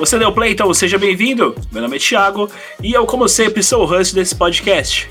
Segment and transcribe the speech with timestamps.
[0.00, 1.54] Você deu play, então seja bem-vindo.
[1.70, 2.50] Meu nome é Thiago
[2.82, 5.10] e eu, como sempre, sou o host desse podcast.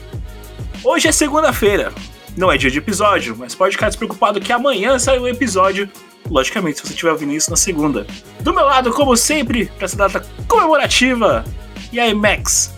[0.84, 1.94] Hoje é segunda-feira.
[2.36, 5.88] Não é dia de episódio, mas pode ficar despreocupado que amanhã sai um episódio.
[6.28, 8.08] Logicamente, se você estiver ouvindo isso na segunda.
[8.40, 11.46] Do meu lado, como sempre, para essa data comemorativa.
[11.94, 12.74] E aí, Max?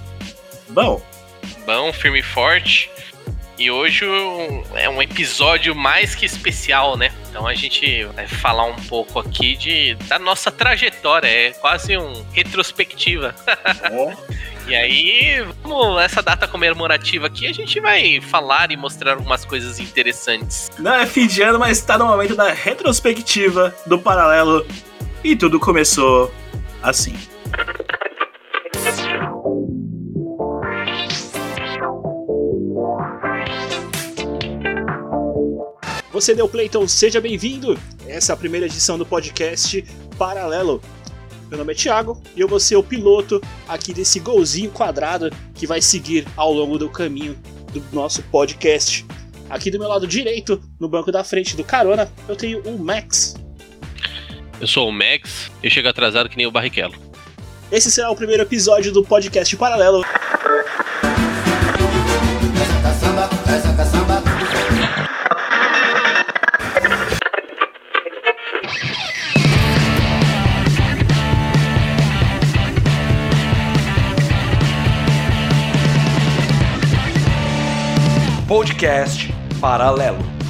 [0.67, 1.01] Bom?
[1.65, 2.91] Bom, firme e forte.
[3.61, 4.07] E hoje
[4.73, 7.11] é um episódio mais que especial, né?
[7.29, 12.25] Então a gente vai falar um pouco aqui de, da nossa trajetória, é quase um
[12.33, 13.35] retrospectiva.
[13.91, 14.11] Oh.
[14.67, 19.79] e aí, vamos, essa data comemorativa aqui, a gente vai falar e mostrar algumas coisas
[19.79, 20.71] interessantes.
[20.79, 24.65] Não é fim de ano, mas está no momento da retrospectiva do paralelo.
[25.23, 26.33] E tudo começou
[26.81, 27.15] assim.
[36.11, 37.79] Você deu play, então seja bem-vindo.
[38.05, 39.81] Essa é a primeira edição do podcast
[40.17, 40.81] Paralelo.
[41.49, 45.65] Meu nome é Thiago e eu vou ser o piloto aqui desse golzinho quadrado que
[45.65, 47.37] vai seguir ao longo do caminho
[47.71, 49.05] do nosso podcast.
[49.49, 53.35] Aqui do meu lado direito, no banco da frente do carona, eu tenho o Max.
[54.59, 56.95] Eu sou o Max, eu chego atrasado que nem o Barrichello.
[57.71, 60.03] Esse será o primeiro episódio do podcast Paralelo.
[78.51, 80.40] Podcast Paralelo.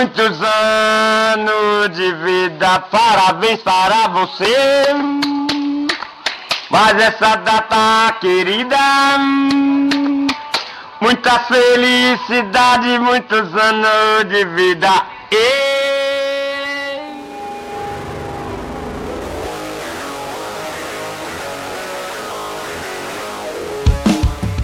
[0.00, 4.86] Muitos anos de vida, parabéns para você.
[6.70, 8.78] Mas essa data querida,
[11.02, 14.88] muita felicidade, muitos anos de vida.
[15.30, 15.80] E...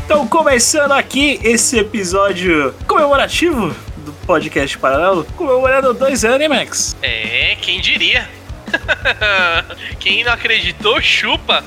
[0.06, 3.85] Então, começando aqui esse episódio comemorativo
[4.26, 6.96] podcast Paralelo, comemorando dois anos, Max?
[7.00, 8.28] É, quem diria?
[10.00, 11.62] quem não acreditou, chupa!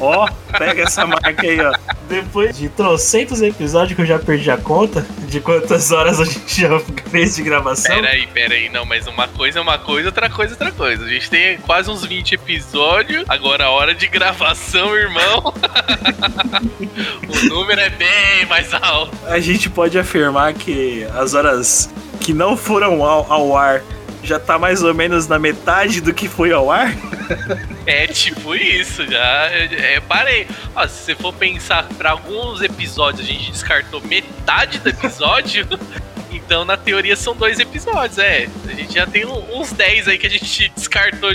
[0.00, 1.72] Ó, pega essa marca aí, ó.
[2.10, 6.60] Depois de trocentos episódios que eu já perdi a conta de quantas horas a gente
[6.60, 7.94] já fez de gravação.
[7.94, 11.04] Peraí, peraí, não, mas uma coisa é uma coisa, outra coisa é outra coisa.
[11.04, 15.54] A gente tem quase uns 20 episódios, agora a hora de gravação, irmão.
[17.30, 19.16] o número é bem mais alto.
[19.26, 21.88] A gente pode afirmar que as horas
[22.18, 23.82] que não foram ao, ao ar
[24.20, 26.92] já tá mais ou menos na metade do que foi ao ar?
[27.86, 29.46] É tipo isso, já.
[29.50, 30.46] É, parei.
[30.74, 35.66] Ó, se você for pensar para alguns episódios, a gente descartou metade do episódio.
[36.32, 38.48] Então, na teoria, são dois episódios, é.
[38.68, 41.30] A gente já tem uns 10 aí que a gente descartou.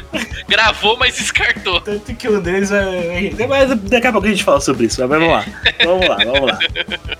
[0.48, 1.82] gravou, mas descartou.
[1.82, 3.32] Tanto que um deles é.
[3.90, 5.46] Daqui a pouco a gente fala sobre isso, mas vamos lá.
[5.84, 6.60] Vamos lá, vamos lá.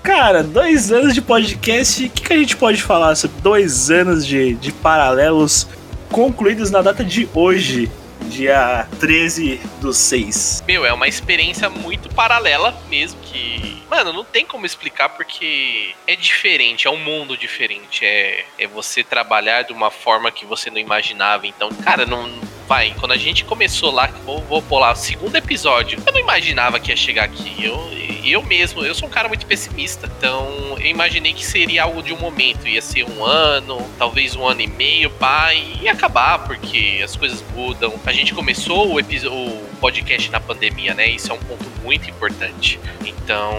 [0.02, 2.04] Cara, dois anos de podcast.
[2.04, 5.66] O que, que a gente pode falar sobre dois anos de, de paralelos
[6.10, 7.90] concluídos na data de hoje?
[8.26, 10.64] Dia 13 do 6.
[10.66, 13.82] Meu, é uma experiência muito paralela mesmo que.
[13.88, 18.04] Mano, não tem como explicar porque é diferente, é um mundo diferente.
[18.04, 21.46] É, é você trabalhar de uma forma que você não imaginava.
[21.46, 22.28] Então, cara, não.
[22.66, 26.20] Vai, quando a gente começou lá, vou, vou pôr lá, o segundo episódio, eu não
[26.20, 27.64] imaginava que ia chegar aqui.
[27.64, 27.78] Eu,
[28.24, 30.10] eu mesmo, eu sou um cara muito pessimista.
[30.18, 32.66] Então, eu imaginei que seria algo de um momento.
[32.66, 37.44] Ia ser um ano, talvez um ano e meio, pai, e acabar, porque as coisas
[37.54, 37.94] mudam.
[38.04, 41.08] A gente começou o, o podcast na pandemia, né?
[41.08, 42.80] Isso é um ponto muito importante.
[43.04, 43.54] Então,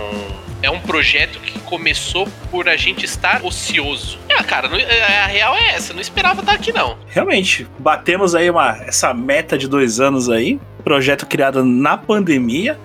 [0.61, 4.17] é um projeto que começou por a gente estar ocioso.
[4.29, 6.97] É, cara, a real é essa, não esperava estar aqui não.
[7.07, 12.79] Realmente, batemos aí uma, essa meta de dois anos aí, projeto criado na pandemia,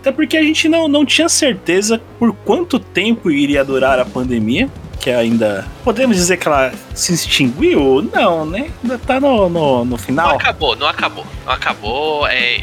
[0.00, 4.70] até porque a gente não, não tinha certeza por quanto tempo iria durar a pandemia
[4.98, 5.66] que ainda.
[5.84, 8.02] Podemos dizer que ela se extinguiu?
[8.12, 8.70] Não, né?
[8.82, 10.30] Ainda tá no, no, no final.
[10.30, 11.26] Não acabou, não acabou.
[11.44, 12.26] Não acabou.
[12.26, 12.62] É,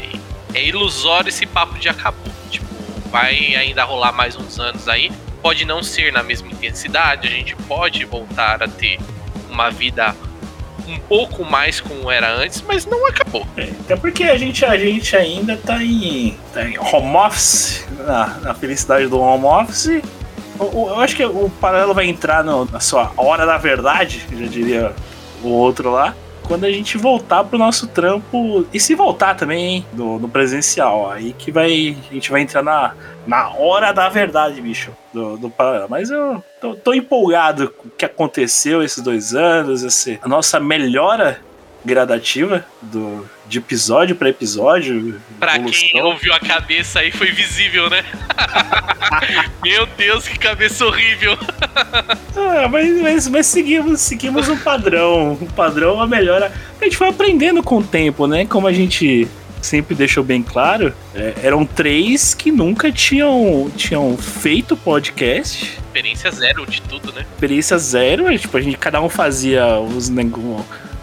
[0.54, 2.35] é ilusório esse papo de acabou.
[3.10, 5.10] Vai ainda rolar mais uns anos aí.
[5.42, 8.98] Pode não ser na mesma intensidade, a gente pode voltar a ter
[9.50, 10.14] uma vida
[10.88, 13.46] um pouco mais como era antes, mas não acabou.
[13.56, 18.26] É, até porque a gente, a gente ainda tá em, tá em home office, na,
[18.38, 20.02] na felicidade do home office.
[20.58, 24.46] Eu, eu acho que o paralelo vai entrar no, na sua hora da verdade, já
[24.46, 24.92] diria
[25.42, 26.14] o outro lá
[26.46, 28.66] quando a gente voltar pro nosso trampo.
[28.72, 31.10] E se voltar também, hein, no, presencial.
[31.10, 31.96] Aí que vai.
[32.10, 32.94] A gente vai entrar na,
[33.26, 35.52] na hora da verdade, bicho, do, do.
[35.88, 40.60] Mas eu tô, tô, empolgado com o que aconteceu esses dois anos, esse, a nossa
[40.60, 41.40] melhora
[41.84, 45.20] gradativa do, de episódio para episódio.
[45.38, 45.88] Pra evolução.
[45.88, 48.04] quem ouviu a cabeça aí foi visível, né?
[49.62, 51.38] Meu Deus, que cabeça horrível!
[52.36, 55.38] ah, mas, mas, mas, seguimos, seguimos um padrão.
[55.40, 56.52] Um padrão, uma melhora.
[56.80, 58.46] A gente foi aprendendo com o tempo, né?
[58.46, 59.28] Como a gente
[59.62, 65.78] sempre deixou bem claro, é, eram três que nunca tinham, tinham feito podcast.
[65.78, 67.24] Experiência zero de tudo, né?
[67.34, 70.08] Experiência zero, tipo, a gente cada um fazia os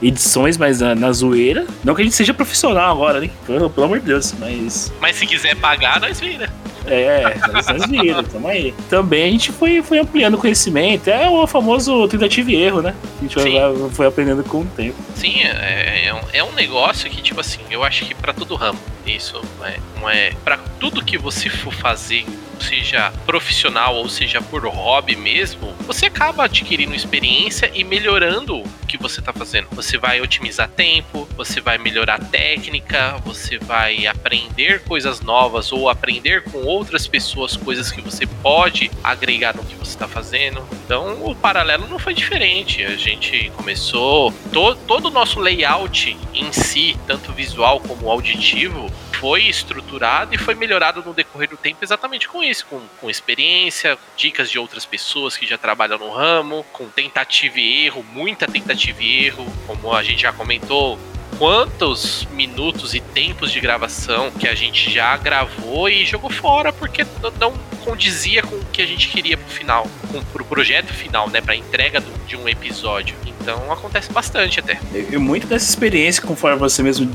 [0.04, 1.66] edições, mas na, na, zoeira.
[1.84, 3.30] Não que a gente seja profissional agora, né?
[3.48, 4.92] Pelo, pelo amor de Deus, mas.
[5.00, 6.50] Mas se quiser pagar, nós vira.
[6.86, 8.74] É, nós vira, tamo aí.
[8.90, 11.08] Também a gente foi, foi ampliando o conhecimento.
[11.10, 12.94] É o famoso tentativa e erro, né?
[13.20, 13.54] A gente foi,
[13.92, 14.96] foi aprendendo com o tempo.
[15.16, 18.56] Sim, é, é, um, é um negócio que, tipo assim, eu acho que para todo
[18.56, 20.34] ramo, isso é, não é.
[20.44, 22.26] Pra tudo que você for fazer
[22.64, 28.98] seja profissional ou seja por hobby mesmo, você acaba adquirindo experiência e melhorando o que
[28.98, 29.68] você está fazendo.
[29.72, 36.44] Você vai otimizar tempo, você vai melhorar técnica, você vai aprender coisas novas ou aprender
[36.44, 40.66] com outras pessoas coisas que você pode agregar no que você está fazendo.
[40.86, 42.84] Então o paralelo não foi diferente.
[42.84, 48.90] A gente começou to, todo o nosso layout em si, tanto visual como auditivo,
[49.24, 53.98] foi estruturado e foi melhorado no decorrer do tempo exatamente com isso, com, com experiência,
[54.16, 59.02] dicas de outras pessoas que já trabalham no ramo, com tentativa e erro, muita tentativa
[59.02, 61.00] e erro, como a gente já comentou,
[61.38, 67.06] quantos minutos e tempos de gravação que a gente já gravou e jogou fora porque
[67.40, 67.54] não
[67.84, 71.56] condizia com o que a gente queria pro final, com, pro projeto final, né, pra
[71.56, 73.16] entrega do, de um episódio.
[73.26, 74.80] Então acontece bastante até.
[74.94, 77.12] E muito dessa experiência, conforme você mesmo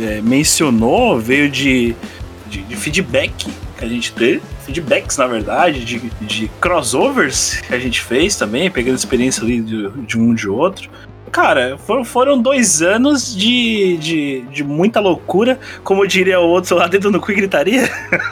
[0.00, 1.94] é, mencionou veio de,
[2.46, 4.42] de, de, feedback que a gente teve.
[4.66, 9.88] Feedbacks, na verdade, de, de crossovers que a gente fez também, pegando experiência ali de,
[9.90, 10.90] de um de outro.
[11.30, 16.86] Cara, foram, foram dois anos de, de, de muita loucura, como diria o outro lá
[16.86, 17.88] dentro do cu e gritaria.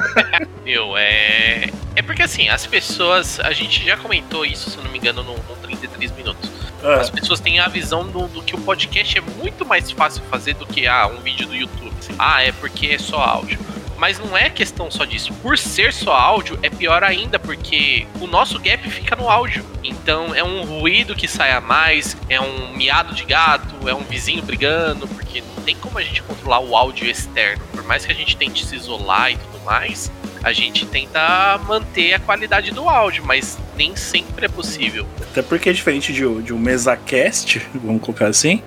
[0.64, 1.70] Meu, é.
[1.94, 3.38] É porque assim, as pessoas.
[3.40, 6.50] A gente já comentou isso, se não me engano, no, no 33 minutos.
[6.82, 6.94] É.
[6.94, 10.54] As pessoas têm a visão do, do, que o podcast é muito mais fácil fazer
[10.54, 11.92] do que ah, um vídeo do YouTube.
[12.18, 13.58] Ah, é porque é só áudio.
[13.96, 15.32] Mas não é questão só disso.
[15.42, 19.64] Por ser só áudio, é pior ainda, porque o nosso gap fica no áudio.
[19.82, 24.02] Então é um ruído que sai a mais, é um miado de gato, é um
[24.02, 27.62] vizinho brigando, porque não tem como a gente controlar o áudio externo.
[27.72, 30.10] Por mais que a gente tente se isolar e tudo mais,
[30.42, 35.06] a gente tenta manter a qualidade do áudio, mas nem sempre é possível.
[35.20, 38.62] Até porque é diferente de, de um mesacast, vamos colocar assim,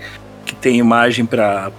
[0.45, 1.71] que tem imagem para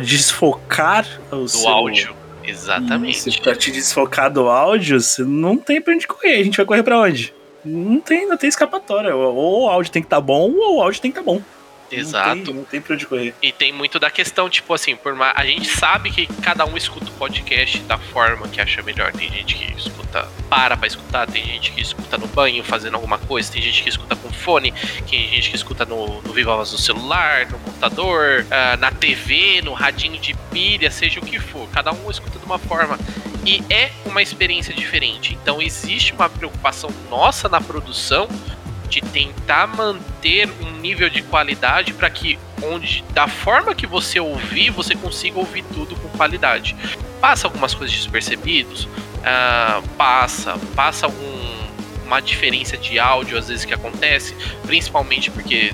[0.00, 1.68] desfocar o do seu...
[1.68, 2.14] áudio.
[2.48, 3.28] Exatamente.
[3.28, 6.36] Isso, pra te desfocar do áudio, você não tem pra onde correr.
[6.36, 7.34] A gente vai correr pra onde?
[7.64, 9.14] Não tem, não tem escapatória.
[9.14, 11.38] Ou o áudio tem que estar tá bom, ou o áudio tem que estar tá
[11.38, 11.42] bom.
[11.90, 12.36] Exato.
[12.36, 13.34] Não tem, não tem pra onde correr.
[13.42, 16.76] E tem muito da questão, tipo assim, por mais, a gente sabe que cada um
[16.76, 19.12] escuta o podcast da forma que acha melhor.
[19.12, 23.18] Tem gente que escuta, para pra escutar, tem gente que escuta no banho fazendo alguma
[23.18, 24.72] coisa, tem gente que escuta com fone,
[25.08, 29.62] tem gente que escuta no, no Viva Voz do celular, no computador, uh, na TV,
[29.62, 31.68] no radinho de pilha, seja o que for.
[31.70, 32.98] Cada um escuta de uma forma.
[33.44, 35.38] E é uma experiência diferente.
[35.40, 38.28] Então existe uma preocupação nossa na produção
[38.88, 44.70] de tentar manter um nível de qualidade para que onde da forma que você ouvir
[44.70, 46.74] você consiga ouvir tudo com qualidade.
[47.20, 51.68] Passa algumas coisas despercebidos uh, passa passa um,
[52.06, 54.34] uma diferença de áudio às vezes que acontece
[54.66, 55.72] principalmente porque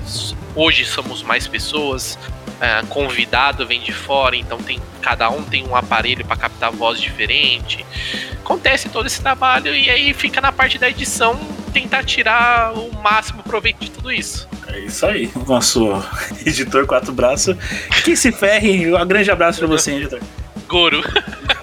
[0.55, 5.75] hoje somos mais pessoas uh, convidado vem de fora então tem cada um tem um
[5.75, 7.85] aparelho para captar voz diferente.
[8.33, 11.39] Acontece todo esse trabalho e aí fica na parte da edição
[11.75, 14.47] tentar tirar o máximo proveito de tudo isso.
[14.67, 15.29] É isso aí.
[15.45, 16.01] Nosso
[16.45, 17.57] editor quatro braços.
[18.05, 18.95] Que se ferre.
[18.95, 20.21] Um grande abraço pra você, editor.
[20.69, 21.03] Goro.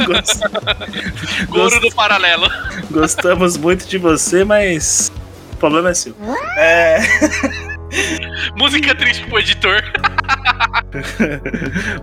[0.04, 0.40] Gost...
[1.48, 2.46] Goro do paralelo.
[2.90, 5.10] Gostamos muito de você, mas
[5.54, 6.14] o problema é seu.
[6.58, 6.98] É.
[8.54, 9.82] Música triste pro editor.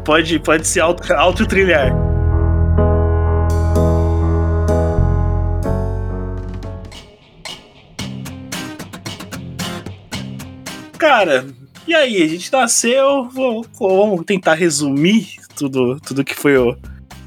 [0.04, 2.09] pode, pode se auto, auto trilhar.
[11.26, 11.46] Cara,
[11.88, 16.78] E aí, a gente nasceu, vou- vamos tentar resumir tudo, tudo que foi o,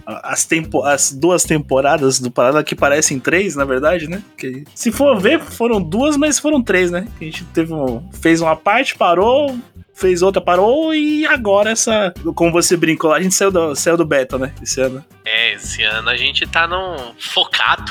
[0.07, 4.23] as, tempo, as duas temporadas do Parada, que parecem três, na verdade, né?
[4.37, 7.09] Que, se for ver, foram duas, mas foram três, né?
[7.19, 9.59] Que a gente teve um, fez uma parte, parou,
[9.95, 12.13] fez outra, parou, e agora essa.
[12.35, 14.53] Como você brincou lá, a gente saiu do, saiu do beta, né?
[14.63, 15.05] Esse ano.
[15.25, 17.91] É, esse ano a gente tá num focado,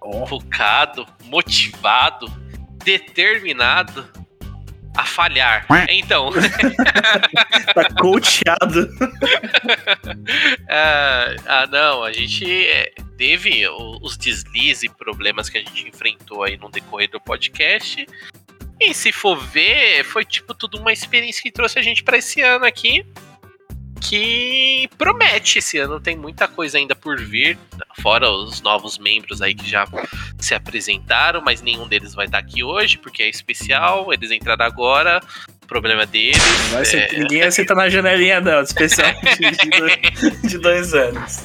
[0.00, 2.26] Ó, focado, motivado,
[2.84, 4.04] determinado
[4.96, 5.66] a falhar.
[5.88, 6.30] Então,
[7.74, 8.88] tá coachado.
[10.68, 16.42] ah, ah, não, a gente é, teve os deslizes e problemas que a gente enfrentou
[16.42, 18.06] aí no decorrer do podcast.
[18.80, 22.42] E se for ver, foi tipo tudo uma experiência que trouxe a gente pra esse
[22.42, 23.04] ano aqui.
[24.08, 27.58] Que promete esse ano, tem muita coisa ainda por vir,
[28.00, 29.84] fora os novos membros aí que já
[30.38, 35.20] se apresentaram, mas nenhum deles vai estar aqui hoje, porque é especial, eles entraram agora,
[35.66, 36.38] problema deles.
[36.72, 39.08] Vai ser- é, Ninguém aceita na janelinha, não, especial
[39.38, 41.44] de, de dois, de dois anos.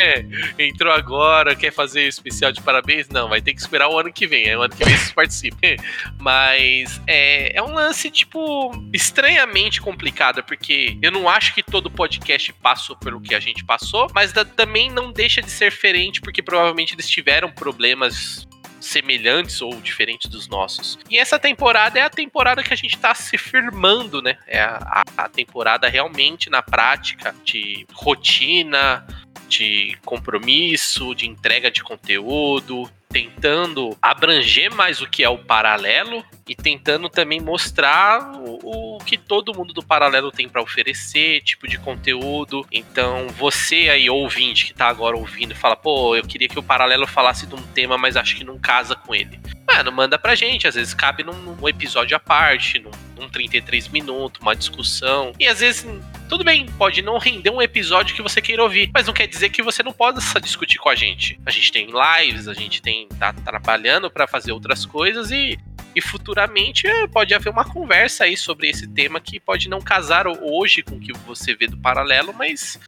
[0.00, 0.24] É,
[0.58, 3.08] entrou agora, quer fazer especial de parabéns?
[3.08, 4.46] Não, vai ter que esperar o ano que vem.
[4.46, 5.76] É o ano que vem vocês participem.
[6.18, 12.52] Mas é, é um lance, tipo, estranhamente complicado, porque eu não acho que todo podcast
[12.54, 16.42] passou pelo que a gente passou, mas da- também não deixa de ser diferente, porque
[16.42, 18.46] provavelmente eles tiveram problemas
[18.84, 20.98] semelhantes ou diferentes dos nossos.
[21.10, 24.36] E essa temporada é a temporada que a gente tá se firmando, né?
[24.46, 29.06] É a- a temporada realmente na prática de rotina,
[29.48, 36.54] de compromisso, de entrega de conteúdo, tentando abranger mais o que é o paralelo e
[36.54, 41.78] tentando também mostrar o, o que todo mundo do paralelo tem para oferecer, tipo de
[41.78, 42.66] conteúdo.
[42.70, 47.06] Então, você aí ouvinte que tá agora ouvindo, fala: "Pô, eu queria que o paralelo
[47.06, 49.40] falasse de um tema, mas acho que não casa com ele".
[49.66, 53.88] Mano, manda pra gente, às vezes cabe num, num episódio à parte, num, num 33
[53.88, 55.32] minutos, uma discussão.
[55.38, 55.86] E às vezes
[56.28, 59.50] tudo bem, pode não render um episódio que você queira ouvir, mas não quer dizer
[59.50, 61.38] que você não possa discutir com a gente.
[61.44, 65.58] A gente tem lives, a gente tem tá trabalhando para fazer outras coisas e
[65.94, 70.26] e futuramente eh, pode haver uma conversa aí sobre esse tema que pode não casar
[70.26, 72.80] hoje com o que você vê do paralelo, mas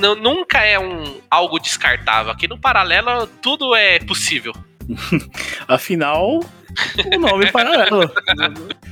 [0.00, 2.32] não, nunca é um algo descartável.
[2.32, 4.54] Aqui no paralelo tudo é possível.
[5.68, 6.40] Afinal,
[7.14, 8.10] o nome paralelo.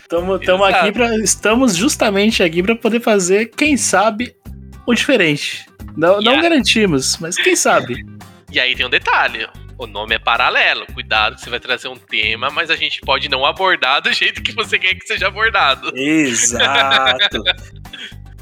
[0.08, 0.84] Tamo, tamo Exato.
[0.84, 4.34] aqui pra, estamos justamente aqui para poder fazer, quem sabe,
[4.86, 5.66] o diferente.
[5.96, 8.04] Não, não garantimos, mas quem sabe.
[8.50, 9.46] E aí tem um detalhe.
[9.78, 10.86] O nome é paralelo.
[10.92, 14.42] Cuidado que você vai trazer um tema, mas a gente pode não abordar do jeito
[14.42, 15.90] que você quer que seja abordado.
[15.96, 17.42] Exato.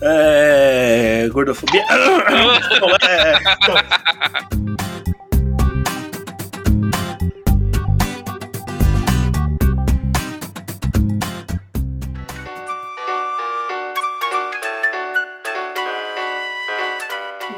[0.02, 1.28] É.
[1.30, 1.84] Gordofobia.
[3.02, 3.34] É,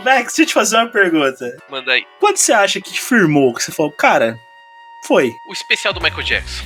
[0.02, 1.56] Max, deixa eu te fazer uma pergunta.
[1.70, 2.04] Manda aí.
[2.20, 4.38] Quando você acha que firmou, que você falou, cara,
[5.06, 5.32] foi.
[5.48, 6.64] O especial do Michael Jackson.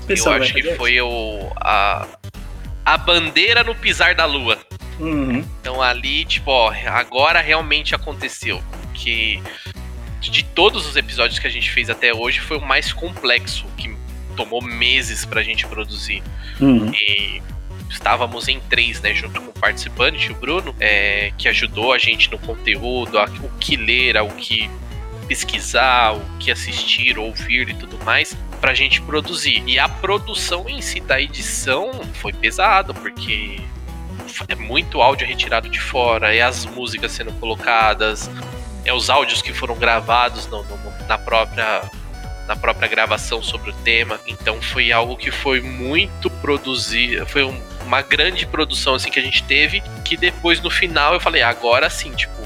[0.00, 0.76] Especial eu acho que Jackson?
[0.76, 2.06] foi o, a,
[2.84, 4.58] a bandeira no pisar da lua.
[4.98, 5.44] Uhum.
[5.60, 8.62] Então ali, tipo, ó, agora realmente aconteceu.
[8.92, 9.42] Que
[10.20, 13.94] de todos os episódios que a gente fez até hoje, foi o mais complexo, que
[14.36, 16.22] tomou meses pra gente produzir.
[16.60, 16.92] Uhum.
[16.92, 17.42] E
[17.90, 22.30] estávamos em três, né, junto com o participante, o Bruno, é, que ajudou a gente
[22.30, 24.68] no conteúdo, a- o que ler, o que
[25.28, 29.62] pesquisar, o que assistir, ouvir e tudo mais, pra gente produzir.
[29.66, 33.58] E a produção em si da edição foi pesado, porque
[34.48, 38.30] é muito áudio retirado de fora, é as músicas sendo colocadas,
[38.84, 41.82] é os áudios que foram gravados no- no- na própria
[42.46, 44.20] na própria gravação sobre o tema.
[44.26, 49.22] Então foi algo que foi muito produzido, foi um- uma grande produção assim que a
[49.22, 52.42] gente teve, que depois no final eu falei, agora sim, tipo,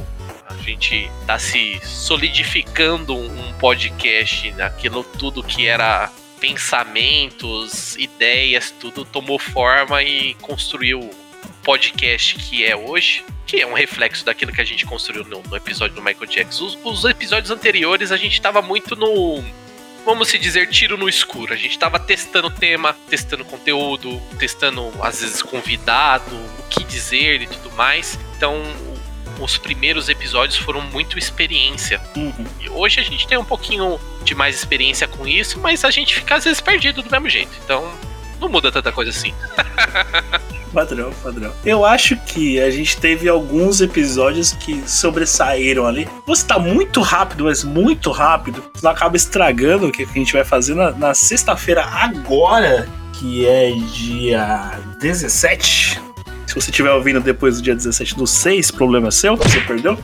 [0.46, 9.38] a gente tá se solidificando um podcast, aquilo tudo que era pensamentos, ideias, tudo tomou
[9.38, 11.10] forma e construiu o
[11.62, 15.56] podcast que é hoje, que é um reflexo daquilo que a gente construiu no, no
[15.56, 16.64] episódio do Michael Jackson.
[16.64, 19.42] Os, os episódios anteriores a gente tava muito no
[20.04, 21.52] vamos se dizer, tiro no escuro.
[21.52, 27.46] A gente tava testando tema, testando conteúdo, testando, às vezes, convidado, o que dizer e
[27.46, 28.18] tudo mais.
[28.36, 28.60] Então,
[29.40, 32.00] os primeiros episódios foram muito experiência.
[32.16, 32.46] Uhum.
[32.60, 36.14] E hoje a gente tem um pouquinho de mais experiência com isso, mas a gente
[36.14, 37.52] fica, às vezes, perdido do mesmo jeito.
[37.64, 37.92] Então,
[38.40, 39.34] não muda tanta coisa assim.
[40.72, 41.52] Padrão, padrão.
[41.64, 46.08] Eu acho que a gente teve alguns episódios que sobressaíram ali.
[46.26, 48.62] Você tá muito rápido, mas muito rápido.
[48.82, 52.88] Não acaba estragando o que a gente vai fazer na, na sexta-feira agora.
[53.14, 56.00] que é dia 17.
[56.46, 59.98] Se você estiver ouvindo depois do dia 17 do 6, problema seu, você perdeu.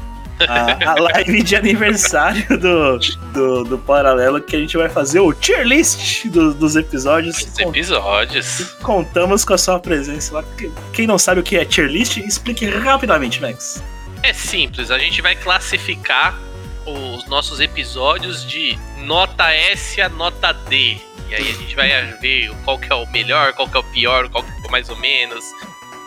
[0.48, 2.98] A, a live de aniversário do,
[3.32, 7.36] do, do, Paralelo, que a gente vai fazer o tier list do, dos episódios.
[7.38, 8.76] Os episódios.
[8.82, 10.44] Contamos com a sua presença lá.
[10.92, 13.82] Quem não sabe o que é tier list, explique rapidamente, Max.
[14.22, 16.38] É simples, a gente vai classificar
[16.86, 20.96] os nossos episódios de nota S a nota D.
[21.28, 23.84] E aí a gente vai ver qual que é o melhor, qual que é o
[23.84, 25.44] pior, qual que é mais ou menos.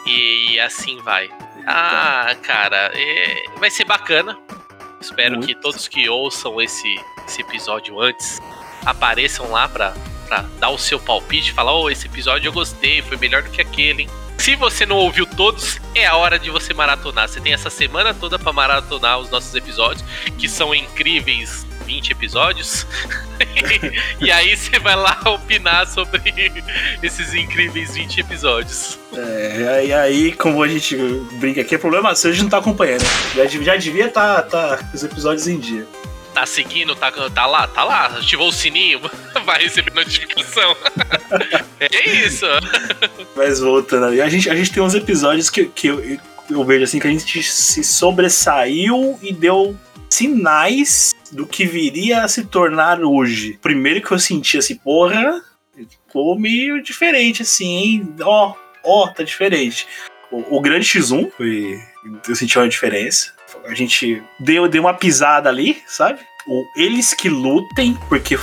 [0.06, 1.30] E assim vai.
[1.68, 4.38] Ah, cara, é, vai ser bacana.
[5.02, 5.48] Espero Muito.
[5.48, 6.96] que todos que ouçam esse,
[7.28, 8.40] esse episódio antes
[8.86, 9.94] apareçam lá pra,
[10.28, 13.62] pra dar o seu palpite, falar, oh, esse episódio eu gostei, foi melhor do que
[13.62, 14.10] aquele, hein?
[14.48, 17.28] Se você não ouviu todos, é a hora de você maratonar.
[17.28, 20.06] Você tem essa semana toda para maratonar os nossos episódios,
[20.38, 22.88] que são incríveis 20 episódios.
[24.22, 26.34] e aí você vai lá opinar sobre
[27.04, 28.98] esses incríveis 20 episódios.
[29.14, 30.96] É, e aí, como a gente
[31.34, 33.04] brinca aqui, é problema seu, a gente não tá acompanhando.
[33.36, 35.86] Já, já devia estar tá, tá, os episódios em dia
[36.38, 39.02] tá seguindo, tá, tá lá, tá lá, ativou o sininho,
[39.44, 40.78] vai receber notificação.
[41.80, 42.46] é isso.
[43.36, 46.84] Mas voltando ali, a gente, a gente tem uns episódios que, que eu, eu vejo
[46.84, 49.76] assim que a gente se sobressaiu e deu
[50.12, 53.58] sinais do que viria a se tornar hoje.
[53.60, 55.42] Primeiro que eu senti assim, porra,
[55.76, 58.16] ficou meio diferente assim, hein?
[58.22, 58.54] Ó,
[58.84, 59.88] ó, tá diferente.
[60.32, 61.82] O, o grande X1 foi.
[62.28, 63.37] Eu senti uma diferença.
[63.68, 66.20] A gente deu, deu uma pisada ali, sabe?
[66.48, 68.40] O, eles que lutem, porque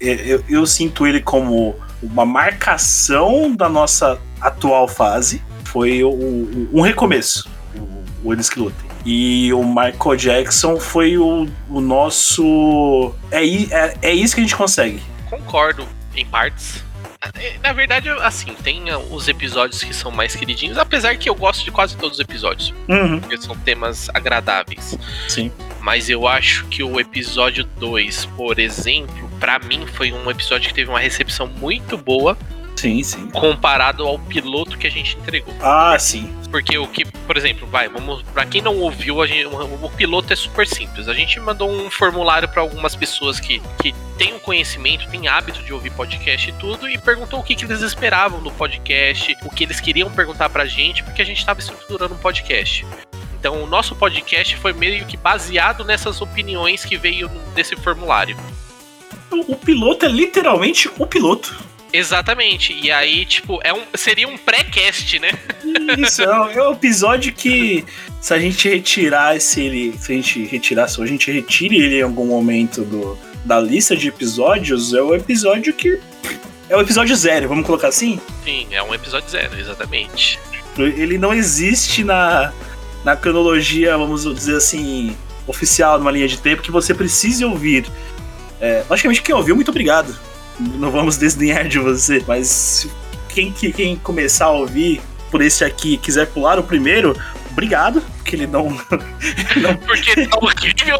[0.00, 5.42] eu, eu sinto ele como uma marcação da nossa atual fase.
[5.64, 7.48] Foi o, o, um recomeço.
[7.74, 8.86] O, o Eles que lutem.
[9.04, 13.14] E o Michael Jackson foi o, o nosso.
[13.30, 15.00] É, é, é isso que a gente consegue.
[15.30, 16.84] Concordo, em partes.
[17.62, 21.64] Na verdade, assim, tem uh, os episódios que são mais queridinhos, apesar que eu gosto
[21.64, 22.72] de quase todos os episódios.
[22.88, 23.20] Uhum.
[23.20, 24.96] Porque são temas agradáveis.
[25.28, 25.50] Sim.
[25.80, 30.74] Mas eu acho que o episódio 2, por exemplo, para mim foi um episódio que
[30.74, 32.36] teve uma recepção muito boa
[32.76, 33.30] Sim, sim.
[33.30, 35.54] Comparado ao piloto que a gente entregou.
[35.60, 36.30] Ah, sim.
[36.56, 38.22] Porque o que, por exemplo, vai, vamos.
[38.22, 41.06] Pra quem não ouviu, a gente, o, piloto é super simples.
[41.06, 45.62] A gente mandou um formulário para algumas pessoas que, que têm o conhecimento, têm hábito
[45.62, 49.50] de ouvir podcast e tudo, e perguntou o que, que eles esperavam do podcast, o
[49.50, 52.86] que eles queriam perguntar pra gente, porque a gente estava estruturando um podcast.
[53.38, 58.34] Então, o nosso podcast foi meio que baseado nessas opiniões que veio desse formulário.
[59.30, 61.54] O, o piloto é literalmente o piloto.
[61.96, 62.78] Exatamente.
[62.82, 65.32] E aí, tipo, é um, seria um pré-cast, né?
[65.98, 67.84] Isso, é um, é um episódio que
[68.20, 72.00] se a gente retirar esse ele, se a gente retirar, se a gente retire ele
[72.00, 75.98] em algum momento do, da lista de episódios, é o episódio que
[76.68, 78.20] é o episódio zero, vamos colocar assim?
[78.44, 80.38] Sim, é um episódio zero, exatamente.
[80.76, 82.52] Ele não existe na,
[83.04, 87.86] na cronologia, vamos dizer assim, oficial, numa linha de tempo, que você precise ouvir.
[88.60, 90.14] É, logicamente, quem ouviu, muito obrigado
[90.58, 92.88] não vamos desdenhar de você, mas
[93.28, 97.16] quem, quem começar a ouvir por esse aqui e quiser pular o primeiro,
[97.50, 98.70] obrigado, porque ele não.
[99.56, 99.76] não...
[99.86, 100.98] porque tá horrível.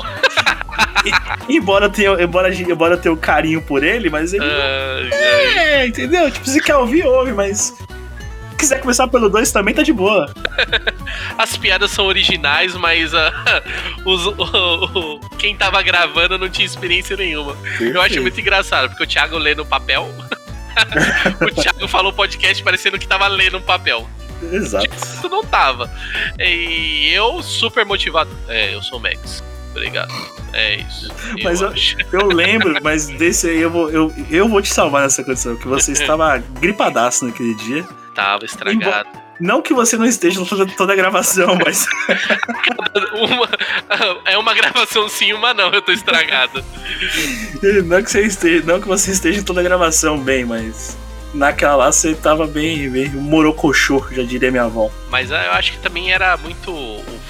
[1.48, 4.44] embora tenha, embora, embora tenha o um carinho por ele, mas ele.
[4.44, 6.30] Uh, é, entendeu?
[6.30, 7.74] Tipo, se quer ouvir, ouve, mas
[8.56, 10.32] quiser começar pelo 2 também tá de boa.
[11.38, 13.18] As piadas são originais, mas uh,
[14.04, 17.54] os, uh, quem tava gravando não tinha experiência nenhuma.
[17.54, 17.94] Perfeito.
[17.94, 20.08] Eu acho muito engraçado, porque o Thiago lê no papel.
[21.40, 24.08] o Thiago falou podcast parecendo que tava lendo um papel.
[24.52, 24.86] Exato.
[24.88, 25.90] Tipo, não tava.
[26.38, 28.30] E eu super motivado.
[28.48, 29.42] É, eu sou o Max.
[29.70, 30.12] Obrigado.
[30.52, 31.10] É isso.
[31.36, 31.72] Eu mas eu,
[32.12, 35.68] eu, lembro, mas desse aí eu vou, eu, eu vou te salvar nessa condição, que
[35.68, 39.10] você estava gripadaço naquele dia tava estragado.
[39.38, 41.86] Não que você não esteja toda, toda a gravação, mas.
[43.12, 43.48] uma,
[44.24, 46.64] é uma gravação sim, uma não, eu tô estragado.
[47.84, 50.96] não, que você esteja, não que você esteja toda a gravação bem, mas
[51.34, 54.90] naquela lá você tava bem, bem morocochô, já diria minha avó.
[55.10, 56.72] Mas eu acho que também era muito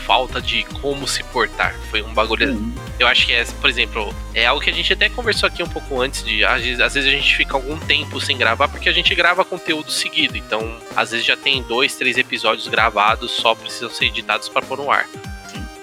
[0.06, 1.74] falta de como se portar.
[1.90, 2.52] Foi um bagulho.
[2.52, 2.72] Uhum.
[2.98, 5.68] Eu acho que é, por exemplo, é algo que a gente até conversou aqui um
[5.68, 6.44] pouco antes de.
[6.44, 9.44] Às vezes, às vezes a gente fica algum tempo sem gravar porque a gente grava
[9.44, 10.36] conteúdo seguido.
[10.36, 14.78] Então, às vezes já tem dois, três episódios gravados, só precisam ser editados para pôr
[14.78, 15.08] no ar.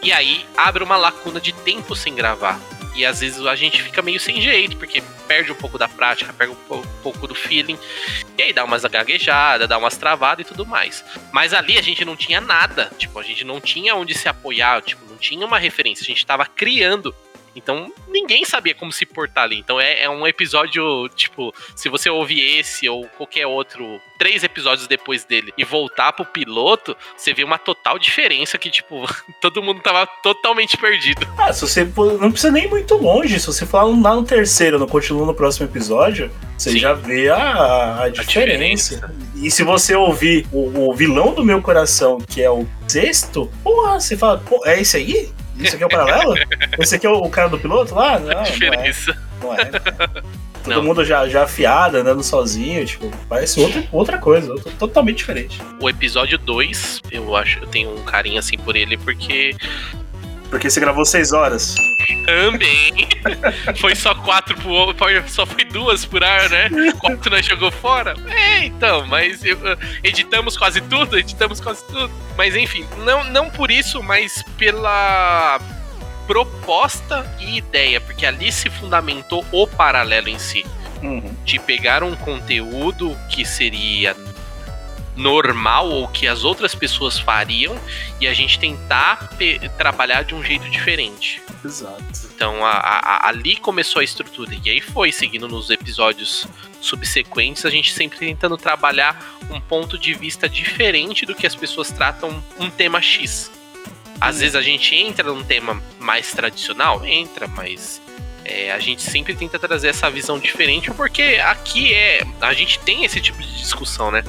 [0.01, 2.59] E aí abre uma lacuna de tempo sem gravar.
[2.95, 6.31] E às vezes a gente fica meio sem jeito, porque perde um pouco da prática,
[6.31, 7.77] perde um pouco do feeling.
[8.37, 11.03] E aí dá umas gaguejadas, dá umas travadas e tudo mais.
[11.31, 12.91] Mas ali a gente não tinha nada.
[12.97, 16.03] Tipo, a gente não tinha onde se apoiar, tipo, não tinha uma referência.
[16.03, 17.13] A gente tava criando.
[17.55, 19.57] Então ninguém sabia como se portar ali.
[19.57, 24.87] Então é, é um episódio, tipo, se você ouvir esse ou qualquer outro, três episódios
[24.87, 29.03] depois dele e voltar pro piloto, você vê uma total diferença que, tipo,
[29.41, 31.27] todo mundo tava totalmente perdido.
[31.37, 34.79] Ah, se você não precisa nem ir muito longe, se você falar lá no terceiro,
[34.79, 36.79] não continua no próximo episódio, você Sim.
[36.79, 38.95] já vê a, a diferença.
[38.95, 39.15] diferença.
[39.35, 43.99] E se você ouvir o, o vilão do meu coração, que é o sexto, porra,
[43.99, 45.29] você fala, pô, é esse aí?
[45.57, 46.33] Isso aqui é o paralelo?
[46.79, 48.19] Esse aqui é o, cara do piloto lá?
[48.19, 48.43] Não, A não é.
[48.43, 49.17] diferença.
[49.41, 49.65] Não é.
[50.63, 50.83] Todo Não.
[50.83, 55.61] mundo já, já afiado, andando sozinho, tipo, parece outra, outra coisa, totalmente diferente.
[55.81, 59.53] O episódio 2, eu acho, eu tenho um carinho assim por ele, porque
[60.53, 61.73] Porque você gravou seis horas.
[62.27, 63.07] também
[63.81, 64.93] foi só quatro pro
[65.27, 66.69] só foi duas por ar, né?
[66.99, 68.13] Quatro nós jogou fora.
[68.29, 69.57] É, então, mas eu-
[70.03, 72.11] editamos quase tudo, editamos quase tudo.
[72.37, 75.59] Mas enfim, não, não por isso, mas pela
[76.27, 80.63] proposta e ideia, porque ali se fundamentou o paralelo em si.
[81.01, 81.35] Uhum.
[81.43, 84.15] de pegar um conteúdo que seria
[85.15, 87.79] normal ou que as outras pessoas fariam
[88.19, 89.29] e a gente tentar
[89.77, 91.41] trabalhar de um jeito diferente.
[91.63, 92.03] Exato.
[92.35, 96.47] Então a- a- ali começou a estrutura e aí foi seguindo nos episódios
[96.81, 101.89] subsequentes a gente sempre tentando trabalhar um ponto de vista diferente do que as pessoas
[101.91, 103.51] tratam um tema X.
[104.19, 108.01] Às vezes a gente entra num tema mais tradicional, entra, mas
[108.45, 113.05] é, a gente sempre tenta trazer essa visão diferente porque aqui é a gente tem
[113.05, 114.23] esse tipo de discussão, né?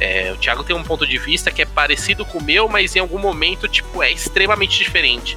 [0.00, 2.94] É, o Thiago tem um ponto de vista que é parecido com o meu, mas
[2.94, 5.36] em algum momento tipo é extremamente diferente.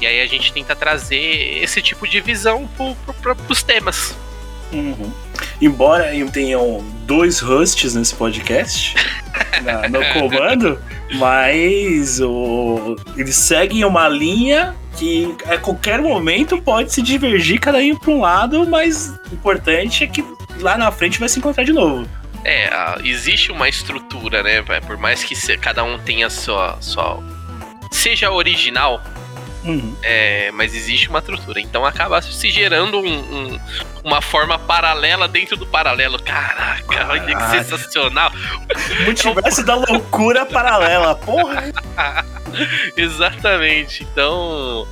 [0.00, 4.14] E aí a gente tenta trazer esse tipo de visão pro, pro, pro, pros temas.
[4.72, 5.10] Uhum.
[5.60, 8.94] Embora tenham dois hosts nesse podcast
[9.62, 10.78] na- no comando,
[11.14, 17.96] mas o, eles seguem uma linha que a qualquer momento pode se divergir cada um
[17.96, 20.24] para um lado, mas o importante é que
[20.60, 22.06] lá na frente vai se encontrar de novo.
[22.48, 24.62] É, a- existe uma estrutura, né?
[24.62, 27.20] Por mais que se- cada um tenha sua, sua.
[27.90, 29.02] seja original,
[29.64, 29.96] Uhum.
[30.02, 31.60] é, mas existe uma estrutura.
[31.60, 33.04] Então acaba se gerando um-
[33.54, 33.60] um-
[34.04, 36.22] uma forma paralela dentro do paralelo.
[36.22, 38.30] Caraca, olha que sensacional.
[39.04, 41.64] Multiverso da loucura paralela, porra!
[42.96, 44.04] Exatamente.
[44.04, 44.86] Então.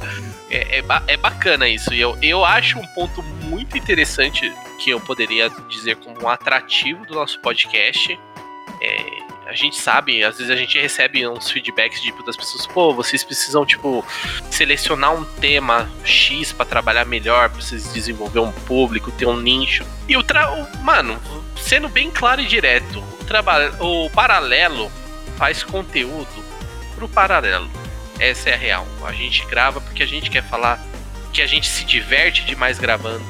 [0.54, 1.92] É, é, é bacana isso.
[1.92, 7.04] E eu, eu acho um ponto muito interessante que eu poderia dizer como um atrativo
[7.06, 8.18] do nosso podcast.
[8.80, 12.94] É, a gente sabe, às vezes a gente recebe uns feedbacks tipo, das pessoas, pô,
[12.94, 14.04] vocês precisam, tipo,
[14.50, 19.84] selecionar um tema X pra trabalhar melhor, pra vocês desenvolver um público, ter um nicho.
[20.08, 20.50] E o, tra
[20.82, 21.20] mano,
[21.56, 23.02] sendo bem claro e direto,
[23.80, 24.90] o, o paralelo
[25.36, 26.44] faz conteúdo
[26.94, 27.68] pro paralelo.
[28.18, 28.86] Essa é a real.
[29.04, 30.80] A gente grava porque a gente quer falar
[31.32, 33.24] que a gente se diverte demais gravando.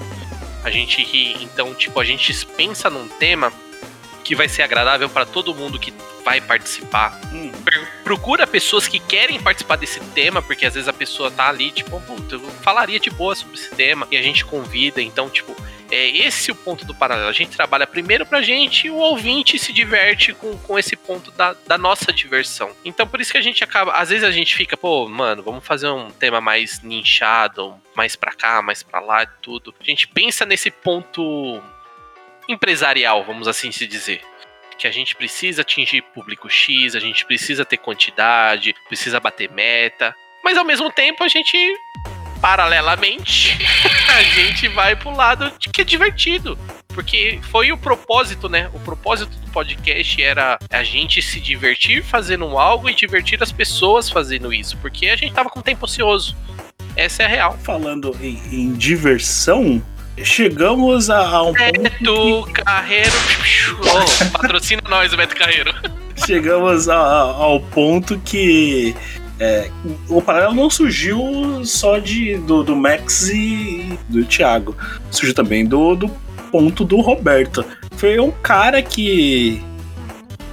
[0.62, 3.52] A gente ri, então, tipo, a gente pensa num tema
[4.22, 5.92] que vai ser agradável para todo mundo que
[6.24, 7.20] vai participar.
[7.32, 7.52] Hum.
[8.02, 12.00] Procura pessoas que querem participar desse tema, porque às vezes a pessoa tá ali, tipo,
[12.00, 15.54] "Puta, eu falaria de boa sobre esse tema, e a gente convida, então, tipo,
[15.90, 17.28] é esse o ponto do paralelo.
[17.28, 21.30] A gente trabalha primeiro pra gente e o ouvinte se diverte com, com esse ponto
[21.32, 22.70] da, da nossa diversão.
[22.84, 23.92] Então, por isso que a gente acaba.
[23.92, 28.32] Às vezes a gente fica, pô, mano, vamos fazer um tema mais nichado, mais pra
[28.32, 29.74] cá, mais pra lá e tudo.
[29.80, 31.62] A gente pensa nesse ponto
[32.48, 34.20] empresarial, vamos assim se dizer.
[34.76, 40.14] Que a gente precisa atingir público X, a gente precisa ter quantidade, precisa bater meta.
[40.42, 41.56] Mas ao mesmo tempo a gente
[42.40, 43.56] paralelamente,
[44.14, 46.58] a gente vai pro lado de que é divertido.
[46.88, 48.70] Porque foi o propósito, né?
[48.74, 54.10] O propósito do podcast era a gente se divertir fazendo algo e divertir as pessoas
[54.10, 54.76] fazendo isso.
[54.76, 56.36] Porque a gente tava com tempo ocioso.
[56.94, 57.58] Essa é a real.
[57.62, 59.82] Falando em, em diversão,
[60.22, 63.10] chegamos a, a um ponto Beto Carreiro.
[63.82, 65.72] Oh, patrocina nós, o Beto Carreiro.
[66.26, 68.94] chegamos a- a- ao ponto que
[69.40, 69.68] é,
[70.08, 74.76] o paralelo não surgiu só de, do, do Max e do Thiago.
[75.10, 76.08] Surgiu também do, do
[76.52, 77.64] ponto do Roberto.
[77.96, 79.60] Foi um cara que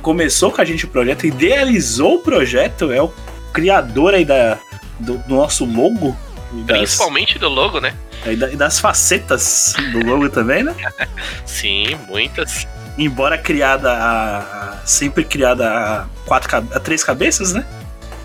[0.01, 3.13] começou com a gente o projeto, idealizou o projeto, é o
[3.53, 4.57] criador aí da,
[4.99, 6.17] do, do nosso logo.
[6.53, 7.93] E Das, Principalmente do logo, né?
[8.25, 10.75] e da- e das facetas do logo também, né?
[11.45, 12.67] Sim, muitas.
[12.97, 17.65] Embora criada a, sempre criada a quatro a três cabeças, né?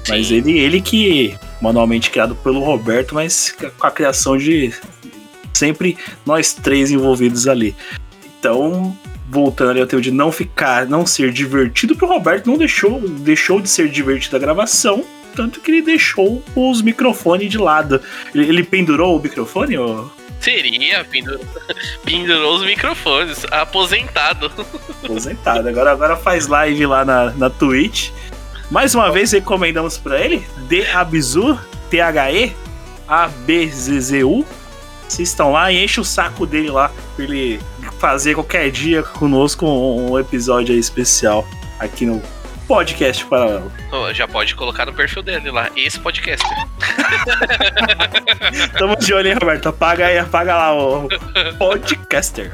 [0.09, 0.35] Mas Sim.
[0.37, 4.73] ele, ele que manualmente criado pelo Roberto, mas com a criação de
[5.55, 7.75] sempre nós três envolvidos ali.
[8.39, 8.97] Então,
[9.29, 13.69] voltando ao teu de não ficar, não ser divertido pro Roberto, não deixou, deixou de
[13.69, 15.05] ser divertido a gravação,
[15.37, 18.01] tanto que ele deixou os microfones de lado.
[18.35, 19.77] Ele, ele pendurou o microfone?
[19.77, 20.11] Ou...
[20.41, 21.45] Seria, pendurou,
[22.03, 24.51] pendurou os microfones, aposentado.
[25.05, 25.69] Aposentado.
[25.69, 28.11] Agora, agora faz live lá na, na Twitch.
[28.71, 31.59] Mais uma vez recomendamos para ele D Abzu,
[31.91, 32.53] T-H-E,
[33.07, 34.45] A-B-Z-Z-U.
[35.07, 37.61] Assistam lá e enche o saco dele lá pra ele
[38.01, 41.47] fazer qualquer dia conosco um episódio especial
[41.79, 42.21] aqui no
[42.67, 43.73] podcast paralelo.
[43.93, 46.45] Oh, já pode colocar no perfil dele lá, esse podcast.
[48.79, 49.69] Tamo de olho, hein, Roberto?
[49.69, 51.09] Apaga aí, apaga lá o
[51.59, 52.51] podcaster.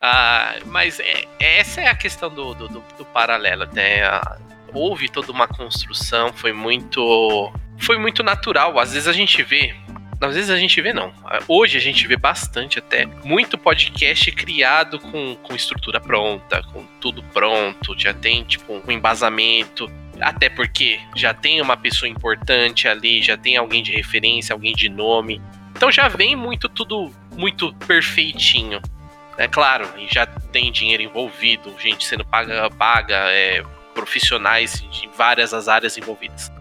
[0.00, 4.04] Ah, mas é, essa é a questão do, do, do, do paralelo, né?
[4.04, 4.38] Ah,
[4.76, 7.52] houve toda uma construção, foi muito.
[7.78, 8.78] Foi muito natural.
[8.78, 9.74] Às vezes a gente vê.
[10.20, 11.12] Às vezes a gente vê, não.
[11.46, 13.06] Hoje a gente vê bastante até.
[13.24, 17.94] Muito podcast criado com, com estrutura pronta, com tudo pronto.
[17.98, 19.90] Já tem, tipo, um embasamento.
[20.20, 24.88] Até porque já tem uma pessoa importante ali, já tem alguém de referência, alguém de
[24.88, 25.42] nome.
[25.76, 28.80] Então já vem muito tudo muito perfeitinho.
[29.36, 33.62] É claro, já tem dinheiro envolvido, gente sendo paga, paga é,
[33.96, 36.52] profissionais de várias as áreas envolvidas.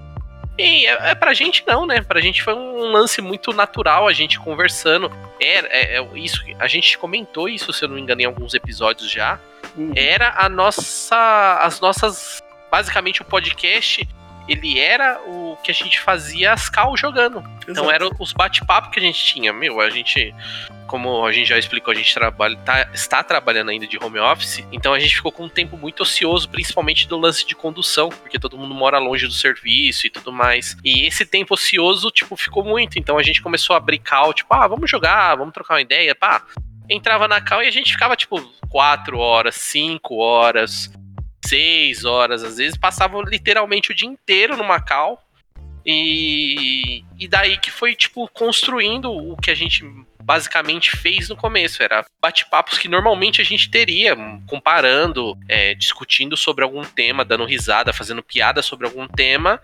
[0.58, 2.02] E é, é pra gente não, né?
[2.02, 5.12] Pra gente foi um lance muito natural a gente conversando.
[5.40, 8.54] Era é, é, isso, a gente comentou isso, se eu não me engano, em alguns
[8.54, 9.38] episódios já.
[9.76, 9.92] Uhum.
[9.96, 14.08] Era a nossa, as nossas, basicamente o podcast
[14.48, 17.40] ele era o que a gente fazia as cal jogando.
[17.40, 17.72] Então, Exato.
[17.72, 19.52] Então eram os bate-papo que a gente tinha.
[19.52, 20.34] Meu, a gente
[20.86, 24.64] como a gente já explicou, a gente trabalha, tá, está trabalhando ainda de home office,
[24.72, 28.40] então a gente ficou com um tempo muito ocioso, principalmente do lance de condução, porque
[28.40, 30.78] todo mundo mora longe do serviço e tudo mais.
[30.84, 33.00] E esse tempo ocioso, tipo, ficou muito.
[33.00, 36.14] Então a gente começou a abrir cal, tipo, ah, vamos jogar, vamos trocar uma ideia,
[36.16, 36.44] pá.
[36.90, 40.92] Entrava na cal e a gente ficava, tipo, quatro horas, cinco horas,
[41.48, 45.22] seis horas, às vezes, passava literalmente o dia inteiro numa cal.
[45.86, 49.84] E, e daí que foi, tipo, construindo o que a gente
[50.24, 51.84] basicamente fez no começo.
[51.84, 54.16] Era bate-papos que normalmente a gente teria,
[54.48, 59.62] comparando, é, discutindo sobre algum tema, dando risada, fazendo piada sobre algum tema.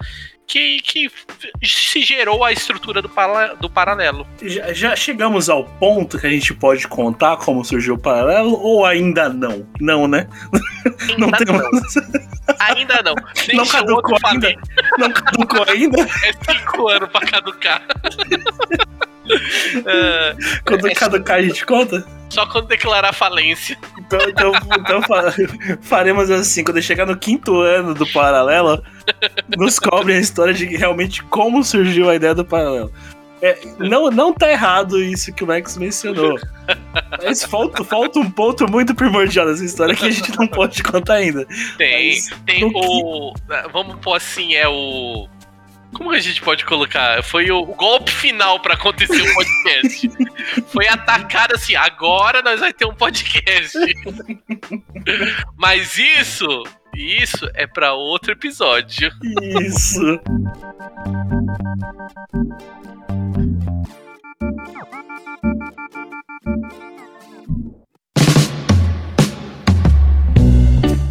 [0.51, 1.09] Que, que
[1.63, 4.27] se gerou a estrutura do, para, do paralelo.
[4.41, 8.85] Já, já, chegamos ao ponto que a gente pode contar como surgiu o paralelo ou
[8.85, 9.65] ainda não?
[9.79, 10.27] Não, né?
[11.07, 11.61] Ainda não temos.
[11.95, 12.55] Não.
[12.59, 13.15] Ainda não.
[13.15, 14.53] Deixa não caducou ainda?
[14.97, 16.01] Não caducou ainda?
[16.01, 17.81] É cinco anos pra caducar.
[19.77, 20.35] uh,
[20.65, 22.05] quando é, caducar a gente conta?
[22.31, 23.77] Só quando declarar falência.
[23.97, 25.01] Então, então, então
[25.81, 28.81] faremos assim, quando chegar no quinto ano do paralelo,
[29.57, 32.91] nos cobre a história de realmente como surgiu a ideia do paralelo.
[33.41, 36.39] É, não, não tá errado isso que o Max mencionou.
[37.21, 41.15] Mas falta, falta um ponto muito primordial dessa história que a gente não pode contar
[41.15, 41.45] ainda.
[41.77, 43.33] Tem, Mas, tem o.
[43.33, 43.71] Que...
[43.73, 45.27] Vamos pôr assim, é o
[45.93, 47.23] como a gente pode colocar?
[47.23, 50.11] Foi o, golpe final para acontecer o podcast.
[50.67, 53.77] Foi atacar assim, agora nós vai ter um podcast.
[55.57, 56.63] Mas isso,
[56.95, 59.11] isso é para outro episódio.
[59.61, 60.19] Isso.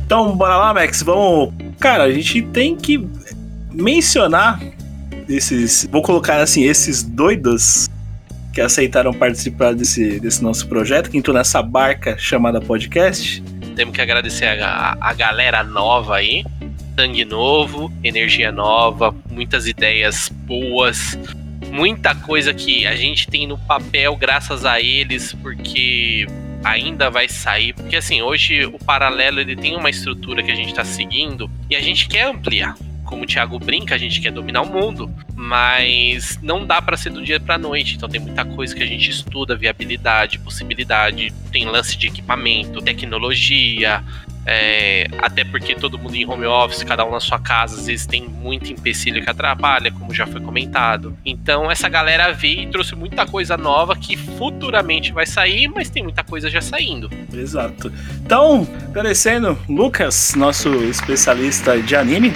[0.05, 1.03] Então, bora lá, Max.
[1.03, 1.55] Vamos.
[1.79, 2.99] Cara, a gente tem que
[3.73, 4.61] mencionar
[5.29, 5.89] esses.
[5.91, 7.89] Vou colocar assim, esses doidos
[8.53, 13.43] que aceitaram participar desse, desse nosso projeto, que entrou nessa barca chamada podcast.
[13.77, 16.45] Temos que agradecer a, a galera nova aí.
[16.99, 21.19] Sangue novo, energia nova, muitas ideias boas,
[21.71, 26.27] muita coisa que a gente tem no papel graças a eles, porque
[26.63, 30.71] ainda vai sair, porque assim, hoje o paralelo ele tem uma estrutura que a gente
[30.71, 32.77] está seguindo e a gente quer ampliar
[33.11, 37.11] como o Thiago brinca, a gente quer dominar o mundo, mas não dá para ser
[37.11, 37.96] do dia para noite.
[37.96, 44.03] Então tem muita coisa que a gente estuda, viabilidade, possibilidade, tem lance de equipamento, tecnologia,
[44.46, 48.07] é, até porque todo mundo em home office, cada um na sua casa, às vezes
[48.07, 51.16] tem muito empecilho que atrapalha, como já foi comentado.
[51.25, 56.03] Então essa galera veio e trouxe muita coisa nova que futuramente vai sair, mas tem
[56.03, 57.11] muita coisa já saindo.
[57.33, 57.92] Exato.
[58.25, 62.33] Então, agradecendo, Lucas, nosso especialista de anime.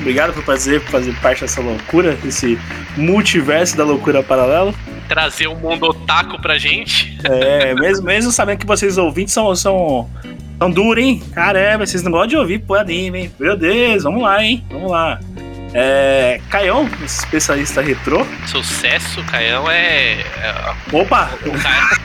[0.00, 2.58] Obrigado por fazer, fazer parte dessa loucura, desse
[2.96, 4.74] multiverso da loucura paralelo.
[5.06, 7.18] Trazer o um mundo otaku pra gente.
[7.24, 10.08] É, mesmo, mesmo sabendo que vocês ouvintes são, são,
[10.58, 11.22] são duros, hein?
[11.34, 13.32] Caramba, vocês não gostam de ouvir pô anime, hein?
[13.38, 14.64] Meu Deus, vamos lá, hein?
[14.70, 15.20] Vamos lá.
[15.74, 18.26] É, Caião, especialista retrô.
[18.46, 20.20] Sucesso, Caião é.
[20.20, 21.30] é Opa!
[21.44, 21.98] o Ca...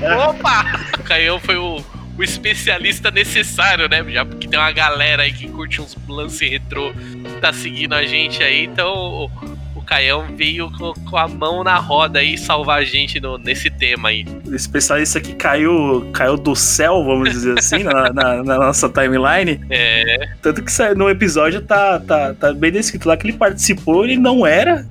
[0.28, 0.64] Opa!
[0.98, 1.84] O Caião foi o,
[2.18, 4.04] o especialista necessário, né?
[4.08, 6.92] Já porque tem uma galera aí que curte uns lance retrô,
[7.40, 9.30] tá seguindo a gente aí, então o,
[9.76, 13.68] o Caião veio com, com a mão na roda aí salvar a gente no, nesse
[13.70, 14.24] tema aí.
[14.46, 19.60] O especialista que caiu, caiu do céu, vamos dizer assim, na, na- na nossa timeline.
[19.70, 24.16] É, Tanto que no episódio tá, tá, tá bem descrito lá que ele participou, ele
[24.16, 24.86] não era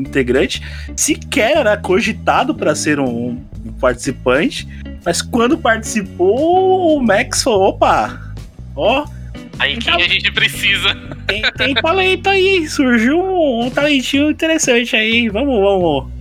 [0.00, 0.62] integrante,
[0.96, 4.66] sequer era cogitado para ser um, um participante,
[5.04, 8.20] mas quando participou, o Max falou: opa,
[8.74, 9.06] ó,
[9.58, 10.94] aí quem a gente precisa?
[11.26, 16.12] tem, tem talento aí, surgiu um, um talentinho interessante aí, vamos, vamos,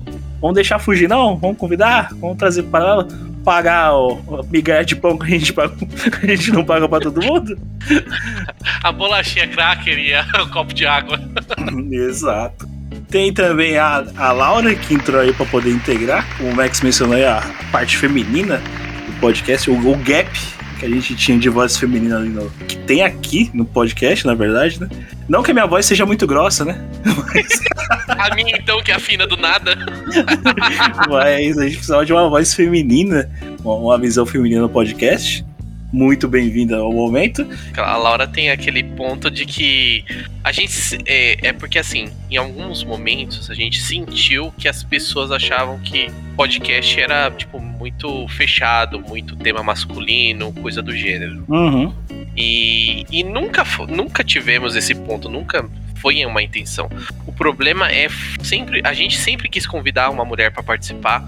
[0.41, 1.37] vamos deixar fugir não?
[1.37, 2.09] Vamos convidar?
[2.15, 3.07] Vamos trazer para ela?
[3.43, 5.75] Pagar o, o migalha de pão que a gente, paga,
[6.23, 7.55] a gente não paga pra todo mundo?
[8.83, 11.19] A bolachinha cracker e a- o copo de água.
[11.91, 12.67] Exato.
[13.09, 16.25] Tem também a, a Laura que entrou aí pra poder integrar.
[16.41, 17.41] O Max mencionou aí a
[17.71, 18.61] parte feminina
[19.05, 20.29] do podcast, o, o gap
[20.79, 24.33] que a gente tinha de voz feminina ali no, que tem aqui no podcast, na
[24.33, 24.89] verdade, né?
[25.27, 26.83] Não que a minha voz seja muito grossa, né?
[28.07, 29.75] A minha, então, que afina do nada.
[31.09, 33.29] Mas a gente precisava de uma voz feminina,
[33.63, 35.45] uma, uma visão feminina no podcast.
[35.95, 37.47] Muito bem-vinda ao momento.
[37.77, 40.03] A Laura tem aquele ponto de que
[40.43, 40.69] a gente.
[41.05, 46.11] É, é porque, assim, em alguns momentos a gente sentiu que as pessoas achavam que
[46.35, 51.45] podcast era, tipo, muito fechado, muito tema masculino, coisa do gênero.
[51.47, 51.93] Uhum.
[52.35, 56.89] E, e nunca, nunca tivemos esse ponto, nunca foi uma intenção.
[57.25, 58.07] O problema é
[58.43, 58.81] sempre.
[58.83, 61.23] A gente sempre quis convidar uma mulher pra participar.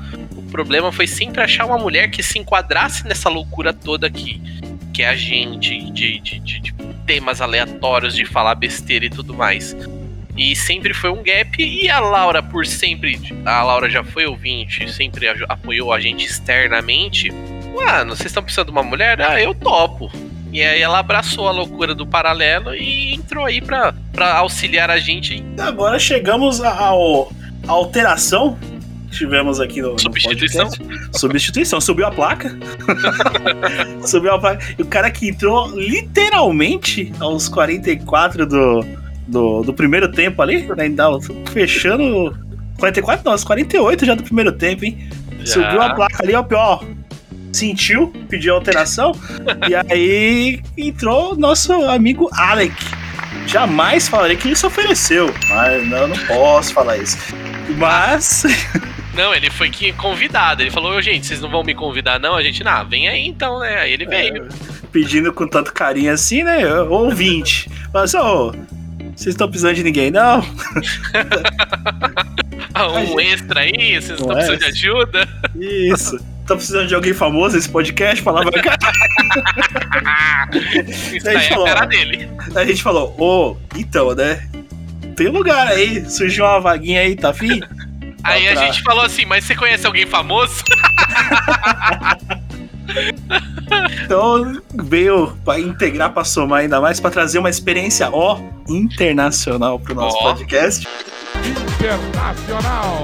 [0.58, 4.41] Problema foi sempre achar uma mulher que se enquadrasse nessa loucura toda aqui.
[4.91, 6.74] Que é a gente, de, de- de- de
[7.06, 9.78] temas aleatórios, de falar besteira e tudo mais.
[10.36, 11.62] E sempre foi um gap.
[11.63, 13.20] E a Laura, por sempre.
[13.46, 17.30] A Laura já foi ouvinte, sempre apoiou a gente externamente.
[17.76, 19.22] Mano, vocês estão precisando de uma mulher?
[19.22, 20.12] Ah, eu topo.
[20.52, 24.98] E aí ela abraçou a loucura do paralelo e entrou aí pra, pra auxiliar a
[24.98, 25.43] gente.
[25.60, 27.32] Agora chegamos ao,
[27.67, 28.58] à alteração
[29.17, 30.69] tivemos aqui no, no Substituição?
[30.69, 31.19] podcast.
[31.19, 31.82] Substituição.
[31.82, 32.58] Subiu a placa.
[34.06, 34.63] Subiu a placa.
[34.77, 38.86] E o cara que entrou literalmente aos 44 do,
[39.27, 40.86] do, do primeiro tempo ali, né?
[41.51, 42.38] Fechando.
[42.77, 45.10] 44, não, aos 48 já do primeiro tempo, hein?
[45.43, 46.86] Subiu a placa ali, ó, pior.
[47.51, 49.13] Sentiu, pediu alteração.
[49.67, 52.75] e aí entrou nosso amigo Alec.
[53.47, 55.34] Jamais falarei que ele se ofereceu.
[55.49, 57.17] Mas não, não posso falar isso.
[57.77, 58.43] Mas.
[59.17, 60.62] Não, ele foi que convidado.
[60.62, 62.36] Ele falou, "Ô, gente, vocês não vão me convidar, não?
[62.36, 63.80] A gente, não, vem aí então, né?
[63.80, 64.47] Aí ele veio.
[64.91, 66.65] Pedindo com tanto carinho assim, né?
[66.84, 67.69] Ouvinte.
[67.91, 68.51] Fala assim, ô.
[69.15, 70.41] vocês estão precisando de ninguém, não?
[72.73, 75.27] Ah, um gente- extra aí, vocês estão precisando de ajuda?
[75.56, 76.15] Isso.
[76.41, 78.23] Estão precisando de alguém famoso nesse podcast?
[78.23, 78.51] Falava.
[81.12, 81.65] Isso aí é a falou.
[81.65, 82.30] cara dele.
[82.56, 84.47] a gente falou, ô, então, né?
[85.15, 87.60] Tem lugar aí, surgiu uma vaguinha aí, tá afim?
[88.28, 90.63] Aí a pra- gente falou assim, mas você conhece alguém famoso?
[94.04, 99.94] Então veio pra integrar, pra somar ainda mais, pra trazer uma experiência, ó, internacional pro
[99.94, 100.24] nosso Ó.
[100.34, 100.88] podcast.
[101.46, 103.04] Internacional.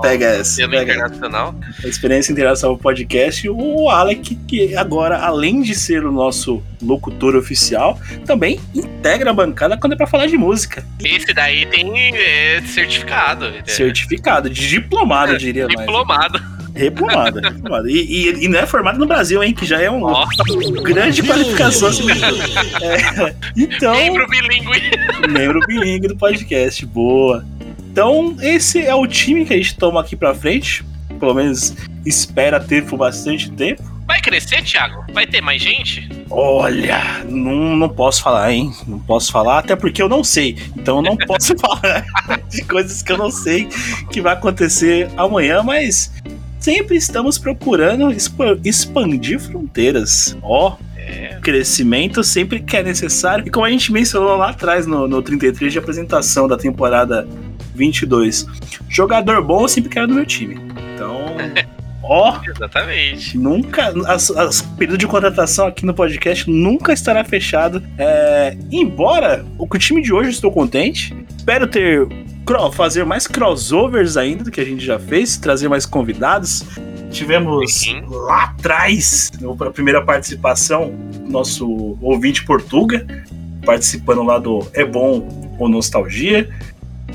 [0.00, 0.68] Pega essa.
[0.68, 1.54] Pega internacional.
[1.84, 3.48] a experiência internacional podcast.
[3.48, 9.76] O Alec, que agora, além de ser o nosso locutor oficial, também integra a bancada
[9.76, 10.84] quando é pra falar de música.
[11.02, 13.46] Esse daí tem é, certificado.
[13.46, 15.80] é, Certificado, de diplomado, eu diria mais.
[15.80, 16.58] Diplomado.
[16.74, 17.90] Replomada, replomada.
[17.90, 19.52] E, e, e não é formado no Brasil, hein?
[19.52, 20.26] Que já é uma Ó,
[20.82, 21.88] grande qualificação.
[22.80, 24.80] É, então, membro bilíngue.
[25.28, 26.86] membro bilingue do podcast.
[26.86, 27.44] Boa.
[27.90, 30.84] Então, esse é o time que a gente toma aqui pra frente.
[31.18, 31.74] Pelo menos
[32.06, 33.82] espera ter por bastante tempo.
[34.06, 35.04] Vai crescer, Thiago?
[35.12, 36.08] Vai ter mais gente?
[36.30, 38.72] Olha, não, não posso falar, hein?
[38.86, 40.56] Não posso falar, até porque eu não sei.
[40.76, 42.04] Então eu não posso falar
[42.48, 43.68] de coisas que eu não sei
[44.10, 46.12] que vai acontecer amanhã, mas
[46.58, 50.36] sempre estamos procurando expa- expandir fronteiras.
[50.42, 50.76] Ó,
[51.42, 53.46] crescimento sempre que é necessário.
[53.46, 57.26] E como a gente mencionou lá atrás no, no 33 de apresentação da temporada
[57.78, 58.46] 22,
[58.88, 60.58] jogador bom eu sempre quero no meu time.
[60.94, 61.36] Então,
[62.02, 63.38] ó, Exatamente.
[63.38, 63.92] Nunca.
[64.06, 67.82] As, as período de contratação aqui no podcast nunca estará fechado.
[67.96, 71.16] É, embora o o time de hoje eu estou contente.
[71.36, 72.06] Espero ter.
[72.72, 76.64] Fazer mais crossovers ainda do que a gente já fez, trazer mais convidados.
[77.10, 78.02] Tivemos Sim.
[78.08, 80.90] lá atrás, na primeira participação,
[81.28, 83.06] nosso ouvinte Portuga.
[83.66, 86.48] participando lá do É Bom ou Nostalgia.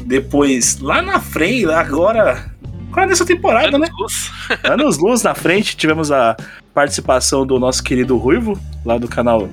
[0.06, 2.52] Depois, lá na frente, agora.
[2.92, 3.88] Agora nessa temporada, né?
[4.00, 4.32] Luz.
[4.64, 6.36] Anos luz na frente, tivemos a
[6.74, 9.50] participação do nosso querido Ruivo, lá do canal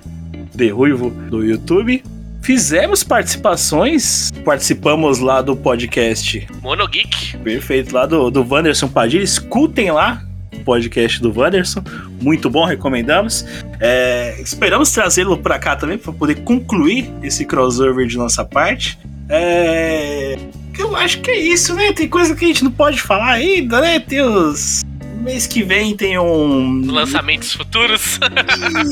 [0.55, 2.03] de Ruivo do YouTube.
[2.43, 7.37] Fizemos participações, participamos lá do podcast Monogeek.
[7.39, 9.23] perfeito, lá do, do Wanderson Padilha.
[9.23, 10.23] Escutem lá
[10.55, 11.83] o podcast do Wanderson,
[12.21, 13.45] muito bom, recomendamos.
[13.79, 18.99] É, esperamos trazê-lo para cá também para poder concluir esse crossover de nossa parte.
[19.31, 20.37] É,
[20.77, 21.93] eu acho que é isso, né?
[21.93, 24.01] Tem coisa que a gente não pode falar ainda, né?
[24.01, 24.83] Tem os.
[25.21, 26.83] Mês que vem tem um.
[26.87, 28.19] Lançamentos futuros.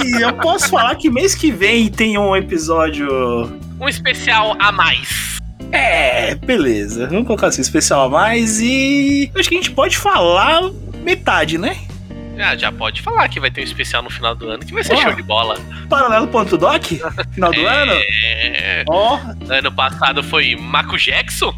[0.05, 3.09] Ih, eu posso falar que mês que vem tem um episódio.
[3.81, 5.39] um especial a mais.
[5.73, 7.07] É, beleza.
[7.07, 9.31] Vamos colocar assim, especial a mais e.
[9.35, 10.71] Acho que a gente pode falar
[11.03, 11.79] metade, né?
[12.41, 14.85] Ah, já pode falar que vai ter um especial no final do ano que vai
[14.85, 15.03] ser Ó.
[15.03, 15.59] show de bola.
[15.89, 16.85] Paralelo.doc?
[17.35, 17.93] Final do ano?
[17.93, 18.85] É...
[18.89, 19.19] Ó,
[19.49, 21.55] Ano passado foi Maco Jackson.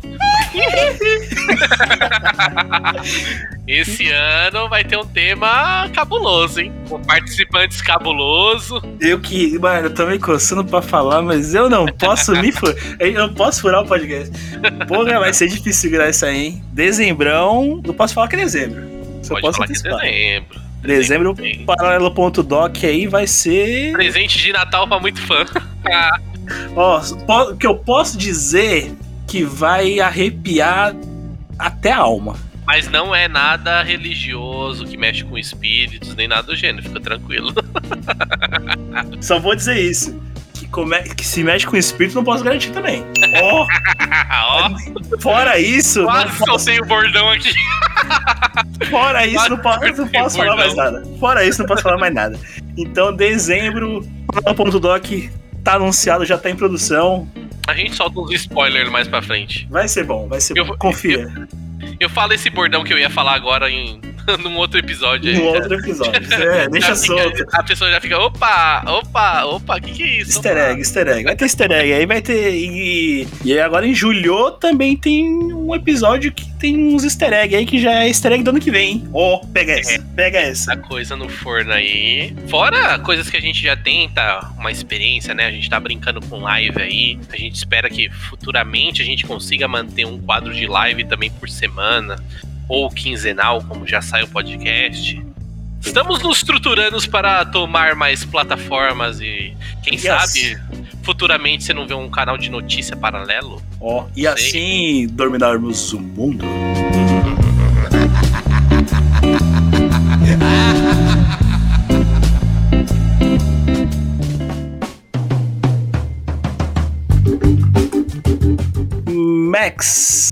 [3.66, 6.72] Esse ano vai ter um tema cabuloso, hein?
[6.88, 8.82] Com participantes cabuloso.
[9.00, 9.58] eu que.
[9.58, 12.74] Mano, eu tô me coçando pra falar, mas eu não posso me furar.
[13.00, 14.30] Eu não posso furar o podcast.
[14.88, 16.64] Porra, vai ser difícil segurar isso aí, hein?
[16.72, 17.80] Dezembrão.
[17.84, 18.82] Eu posso falar que é dezembro.
[19.22, 20.00] Só Pode posso falar que é antecipar.
[20.00, 20.59] dezembro.
[20.82, 23.92] Dezembro, paralelo.doc aí vai ser.
[23.92, 25.44] Presente de Natal pra muito fã.
[26.74, 27.00] Ó,
[27.50, 28.92] o que eu posso dizer
[29.26, 30.94] que vai arrepiar
[31.58, 32.36] até a alma.
[32.66, 37.52] Mas não é nada religioso que mexe com espíritos, nem nada do gênero, fica tranquilo.
[39.20, 40.20] Só vou dizer isso.
[40.60, 43.02] Que, come- que se mexe com espírito, não posso garantir também.
[43.42, 43.66] Ó,
[44.30, 47.50] Ó, fora isso, não quase posso, soltei o bordão aqui.
[48.90, 51.02] fora isso, não posso, não posso falar mais nada.
[51.18, 52.38] Fora isso, não posso falar mais nada.
[52.76, 54.06] Então, dezembro,
[54.80, 55.04] Doc
[55.64, 57.26] tá anunciado, já tá em produção.
[57.66, 59.66] A gente solta uns spoilers mais pra frente.
[59.70, 60.76] Vai ser bom, vai ser Eu- bom.
[60.78, 61.26] Confia.
[61.98, 63.98] Eu falo esse bordão que eu ia falar agora em
[64.42, 66.20] num outro episódio já- outro episódio.
[66.40, 67.44] É, deixa fica- solto.
[67.52, 70.30] A pessoa já fica, opa, opa, opa, o que, que é isso?
[70.32, 71.24] Easter egg, easter egg.
[71.24, 72.54] Vai ter easter egg aí, vai ter.
[72.54, 77.54] E, e aí agora em julho também tem um episódio que tem uns easter egg
[77.56, 79.08] aí que já é easter egg do ano que vem, hein?
[79.12, 80.72] Ó, pega essa, pega essa.
[80.72, 82.34] A coisa no forno aí.
[82.48, 85.46] Fora coisas que a gente já tenta, uma experiência, né?
[85.46, 87.18] A gente tá brincando com live aí.
[87.32, 91.48] A gente espera que futuramente a gente consiga manter um quadro de live também por
[91.48, 92.16] semana.
[92.70, 95.20] Ou quinzenal, como já sai o podcast.
[95.84, 99.52] Estamos nos estruturando para tomar mais plataformas e
[99.82, 100.02] quem Yes.
[100.02, 100.58] sabe
[101.02, 103.60] futuramente você não vê um canal de notícia paralelo.
[103.80, 106.44] Ó, e assim dominarmos o mundo.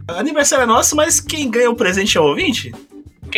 [0.09, 2.73] Aniversário é nosso, mas quem ganha o presente é o ouvinte?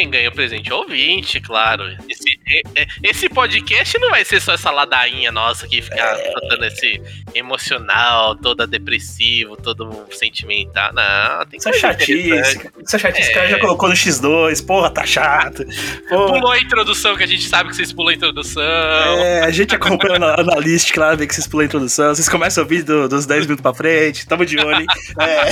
[0.01, 1.85] Quem ganha o presente é o ouvinte, claro.
[2.09, 6.65] Esse, é- é- esse podcast não vai ser só essa ladainha nossa que fica botando
[6.65, 7.03] esse
[7.35, 10.91] emocional, toda depressivo, todo sentimental.
[10.95, 12.71] Não, tem Isso é chatice.
[12.83, 13.31] Isso é chatice.
[13.31, 13.51] O cara É.
[13.51, 15.67] já colocou no X2, porra, tá chato.
[16.09, 16.33] Porra.
[16.33, 18.63] Pulou a introdução, que a gente sabe que vocês pulam a introdução.
[18.63, 22.63] É, a gente acompanha na analística lá, vê que vocês pulam a introdução, vocês começam
[22.63, 24.81] a ouvir do- dos 10 minutos pra frente, tamo de olho.
[24.81, 24.87] hein?
[25.21, 25.51] É,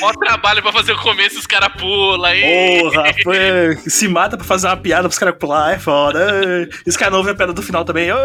[0.00, 2.61] Mó trabalho pra fazer o começo, os caras pulam aí.
[2.80, 6.68] Porra, foi, se mata pra fazer uma piada pros caras pular, é foda.
[6.86, 8.08] E os caras não ouvem a piada do final também.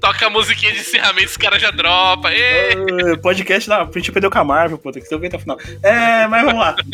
[0.00, 4.38] Toca a musiquinha de encerramento, os caras já ô, podcast, não, a gente perdeu com
[4.38, 5.58] a Marvel, pô, tem que ter alguém até o final.
[5.82, 6.76] É, mas vamos lá.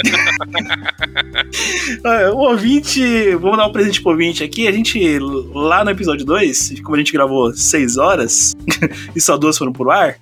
[2.04, 4.66] É, o ouvinte, vamos dar um presente pro ouvinte aqui.
[4.66, 5.18] A gente,
[5.52, 8.54] lá no episódio 2, como a gente gravou 6 horas
[9.14, 10.16] e só duas foram pro ar,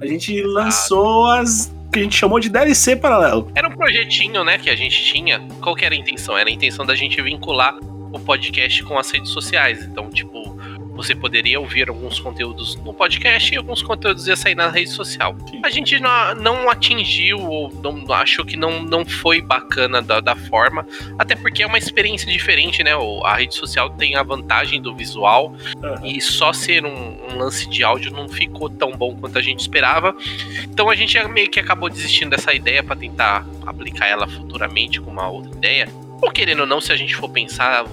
[0.00, 3.50] a gente lançou as que a gente chamou de DLC paralelo.
[3.54, 5.40] Era um projetinho, né, que a gente tinha.
[5.60, 6.36] Qual que era a intenção?
[6.36, 7.74] Era a intenção da gente vincular
[8.12, 9.82] o podcast com as redes sociais.
[9.84, 10.58] Então, tipo,
[10.98, 15.36] você poderia ouvir alguns conteúdos no podcast e alguns conteúdos ia sair na rede social.
[15.48, 15.60] Sim.
[15.64, 20.34] A gente não, não atingiu ou não, achou que não, não foi bacana da, da
[20.34, 20.84] forma,
[21.16, 22.90] até porque é uma experiência diferente, né?
[23.24, 25.54] A rede social tem a vantagem do visual
[26.02, 29.60] e só ser um, um lance de áudio não ficou tão bom quanto a gente
[29.60, 30.16] esperava.
[30.64, 35.10] Então a gente meio que acabou desistindo dessa ideia para tentar aplicar ela futuramente com
[35.10, 35.88] uma outra ideia.
[36.20, 37.84] Ou querendo ou não, se a gente for pensar,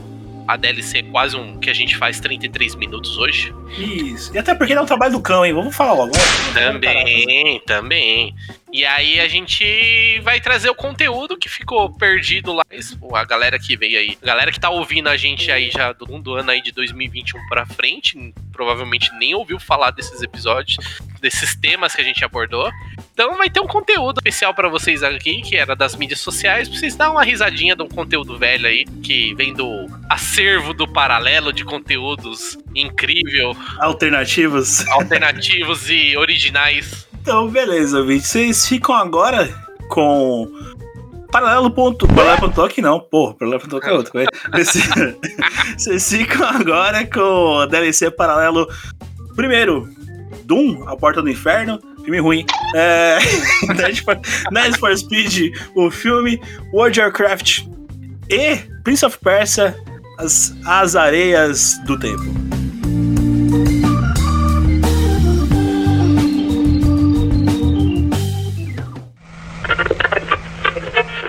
[0.47, 3.53] a DLC é quase um que a gente faz 33 minutos hoje.
[3.77, 4.33] Isso.
[4.33, 5.53] E até porque dá um trabalho do cão, hein?
[5.53, 6.11] Vamos falar logo.
[6.53, 8.35] Também, também.
[8.71, 12.63] E aí a gente vai trazer o conteúdo que ficou perdido lá.
[13.13, 16.05] A galera que veio aí, a galera que tá ouvindo a gente aí já do,
[16.19, 20.77] do ano aí de 2021 pra frente, provavelmente nem ouviu falar desses episódios,
[21.21, 22.69] desses temas que a gente abordou.
[23.15, 26.77] Então vai ter um conteúdo especial para vocês aqui, que era das mídias sociais, pra
[26.77, 31.53] vocês dar uma risadinha de um conteúdo velho aí, que vem do acervo do paralelo
[31.53, 34.85] de conteúdos incrível, Alternativos.
[34.91, 37.07] alternativos e originais.
[37.21, 38.27] Então, beleza, gente.
[38.27, 39.47] Vocês ficam agora
[39.87, 40.51] com.
[41.31, 42.05] Paralelo ponto.
[42.09, 43.33] Paralelo ponto aqui não, porra.
[43.35, 44.11] Paralelo ponto é outro.
[44.11, 44.29] coisa.
[45.77, 48.67] Vocês ficam agora com a DLC paralelo.
[49.37, 49.87] Primeiro,
[50.43, 51.79] Doom, A Porta do Inferno.
[52.05, 52.45] Filme ruim.
[52.75, 53.17] É...
[53.73, 56.39] Need for- Speed, o filme.
[56.71, 57.65] World of Warcraft
[58.29, 59.75] e Prince of Persia,
[60.19, 62.23] as, as Areias do Tempo.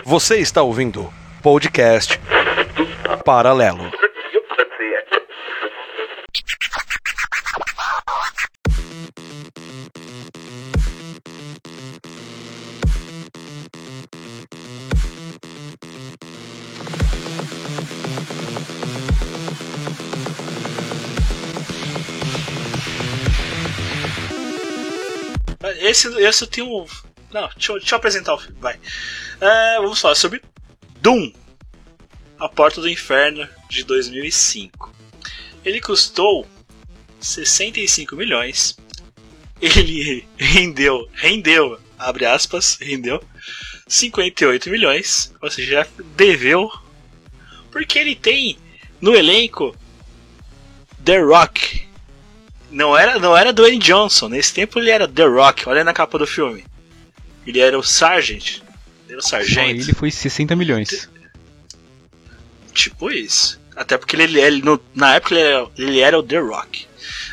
[0.04, 1.12] Você está ouvindo
[1.42, 2.20] podcast
[3.24, 3.90] Paralelo.
[25.88, 26.66] Esse, esse tenho.
[26.82, 26.86] um-
[27.32, 28.78] Não, deixa eu, deixa eu apresentar o filme, vai.
[29.40, 30.42] É, vamos falar sobre
[31.00, 31.32] Doom
[32.38, 34.92] A Porta do Inferno de 2005.
[35.64, 36.46] Ele custou
[37.20, 38.76] 65 milhões.
[39.60, 43.22] Ele rendeu, rendeu, abre aspas, rendeu
[43.88, 45.32] 58 milhões.
[45.40, 46.70] Ou seja, já deveu.
[47.70, 48.58] Porque ele tem
[49.00, 49.74] no elenco
[51.04, 51.85] The Rock,
[52.70, 54.28] não era, não era Dwayne Johnson.
[54.28, 55.68] Nesse tempo ele era The Rock.
[55.68, 56.64] Olha na capa do filme.
[57.46, 58.58] Ele era o Sargent.
[59.04, 59.82] Ele era o Sargento.
[59.82, 61.08] ele foi 60 milhões.
[62.72, 63.60] Tipo isso.
[63.74, 66.86] Até porque ele, ele no- na época ele era, ele era o The Rock.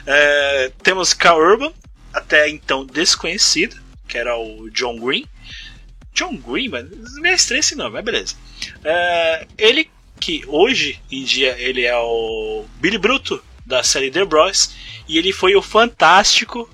[0.06, 1.74] É, temos Carl Urban,
[2.14, 3.76] até então desconhecido,
[4.08, 5.26] que era o John Green.
[6.14, 8.36] John Green, mano, não é estranho esse nome, mas beleza.
[8.84, 14.72] É, ele que hoje em dia ele é o Billy Bruto da série The Bros.
[15.08, 16.70] E ele foi o fantástico.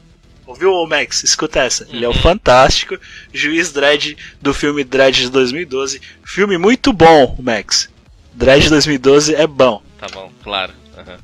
[0.46, 1.24] Ouviu, Max?
[1.24, 1.88] Escuta essa.
[1.92, 2.22] Ele é o Uhum.
[2.22, 2.98] fantástico
[3.34, 6.02] juiz Dredd do filme Dredd de 2012.
[6.26, 7.88] Filme muito bom, Max.
[8.34, 9.82] Dredd de 2012 é bom.
[10.00, 10.74] Tá bom, claro.
[10.98, 11.18] Aham.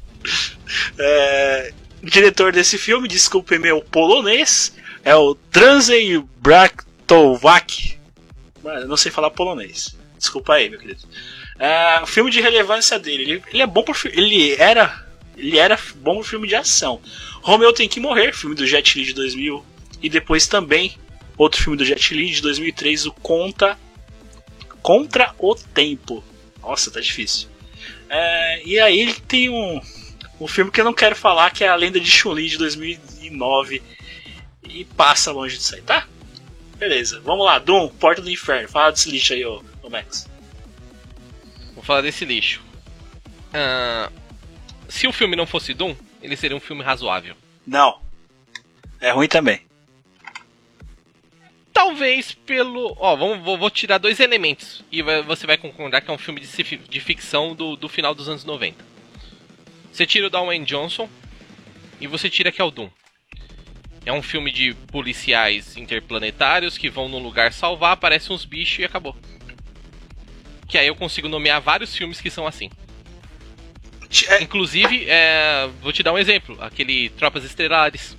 [0.99, 7.97] É, diretor desse filme, desculpe meu polonês, é o Tranzej Braktovac.
[8.63, 9.95] Mano, eu não sei falar polonês.
[10.17, 11.01] Desculpa aí, meu querido.
[11.59, 15.04] É, o filme de relevância dele, ele, ele é bom fi- ele era
[15.37, 17.01] ele era bom filme de ação.
[17.41, 19.65] Romeu tem que morrer, filme do Jet Li de 2000
[20.01, 20.97] e depois também
[21.37, 23.77] outro filme do Jet Li de 2003, o Conta
[24.81, 26.23] Contra o Tempo.
[26.61, 27.49] Nossa, tá difícil.
[28.09, 29.81] É, e aí ele tem um
[30.39, 33.81] um filme que eu não quero falar, que é A Lenda de Chun-Li de 2009.
[34.63, 36.07] E passa longe disso aí, tá?
[36.77, 37.59] Beleza, vamos lá.
[37.59, 38.67] Doom, Porta do Inferno.
[38.67, 40.27] Fala desse lixo aí, ô, ô Max.
[41.73, 42.61] Vou falar desse lixo.
[43.53, 44.11] Ah,
[44.89, 47.35] se o filme não fosse Doom, ele seria um filme razoável.
[47.65, 47.99] Não.
[48.99, 49.61] É ruim também.
[51.73, 52.95] Talvez pelo.
[52.99, 54.83] Ó, vamos, vou, vou tirar dois elementos.
[54.91, 58.15] E vai- você vai concordar que é um filme de, de ficção do, do final
[58.15, 58.83] dos anos 90.
[59.91, 61.09] Você tira o Dwayne Johnson
[61.99, 62.89] e você tira que é o Doom.
[64.05, 68.85] É um filme de policiais interplanetários que vão num lugar salvar, aparecem uns bichos e
[68.85, 69.15] acabou.
[70.67, 72.69] Que aí eu consigo nomear vários filmes que são assim.
[74.29, 78.15] É, Inclusive, é, vou te dar um exemplo: aquele Tropas Estelares.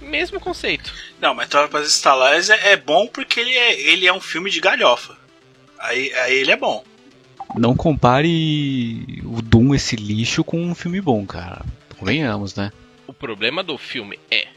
[0.00, 0.92] Mesmo conceito.
[1.20, 4.60] não, mas Tropas Estalares é, é bom porque ele é, ele é um filme de
[4.60, 5.16] galhofa.
[5.78, 6.84] Aí, aí ele é bom.
[7.56, 11.64] Não compare o Doom, esse lixo, com um filme bom, cara.
[11.98, 12.70] Convenhamos, né?
[13.06, 14.48] O problema do filme é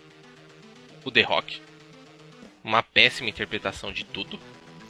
[1.03, 1.61] o The Rock.
[2.63, 4.39] Uma péssima interpretação de tudo.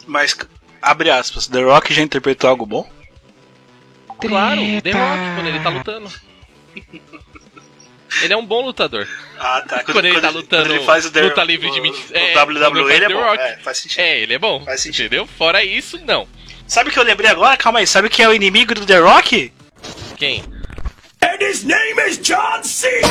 [0.07, 0.35] Mas,
[0.81, 2.89] abre aspas, The Rock já interpretou algo bom?
[4.27, 6.11] Claro, o The Rock, quando ele tá lutando.
[8.23, 9.07] Ele é um bom lutador.
[9.39, 9.85] Ah, tá.
[9.85, 12.17] Quando ele tá lutando quando ele faz o The, luta livre de o- 20 o
[12.17, 13.21] é, quando WWE, ele é The bom.
[13.23, 13.39] Rock.
[13.41, 13.99] É, faz sentido.
[14.01, 14.65] É, ele é bom.
[14.65, 15.05] Faz sentido.
[15.05, 15.25] Entendeu?
[15.37, 16.27] Fora isso, não.
[16.67, 17.55] Sabe o que eu lembrei agora?
[17.55, 17.87] Calma aí.
[17.87, 19.53] Sabe quem é o inimigo do The Rock?
[20.17, 20.43] Quem?
[21.23, 23.07] And his name is John Cena!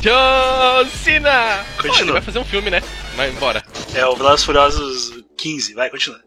[0.00, 1.64] John Cena!
[1.76, 1.92] Continua.
[1.96, 2.80] Pô, ele vai fazer um filme, né?
[3.16, 3.62] Mas bora.
[3.92, 5.74] É o Velozes Furiosos 15.
[5.74, 6.20] Vai, continua.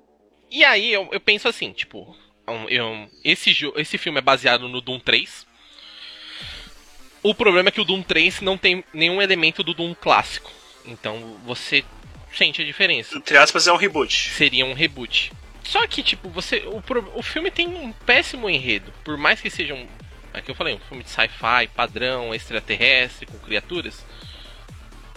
[0.54, 2.16] E aí eu, eu penso assim, tipo,
[2.48, 5.48] um, eu- esse, esse filme é baseado no Doom 3.
[7.24, 10.52] O problema é que o Doom 3 não tem nenhum elemento do Doom clássico.
[10.86, 11.84] Então você
[12.36, 13.18] sente a diferença.
[13.18, 14.30] Entre aspas, é um reboot.
[14.30, 15.32] Seria um reboot.
[15.64, 16.58] Só que, tipo, você.
[16.68, 16.84] O,
[17.16, 18.94] o filme tem um péssimo enredo.
[19.04, 19.88] Por mais que seja um
[20.34, 24.04] é que eu falei, um filme de sci-fi, padrão, extraterrestre, com criaturas.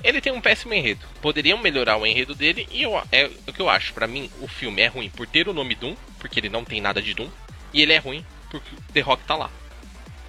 [0.03, 1.07] Ele tem um péssimo enredo.
[1.20, 3.92] Poderiam melhorar o enredo dele e eu, é o que eu acho.
[3.92, 6.80] Para mim, o filme é ruim por ter o nome Doom, porque ele não tem
[6.80, 7.28] nada de Doom,
[7.72, 9.51] e ele é ruim porque The Rock tá lá.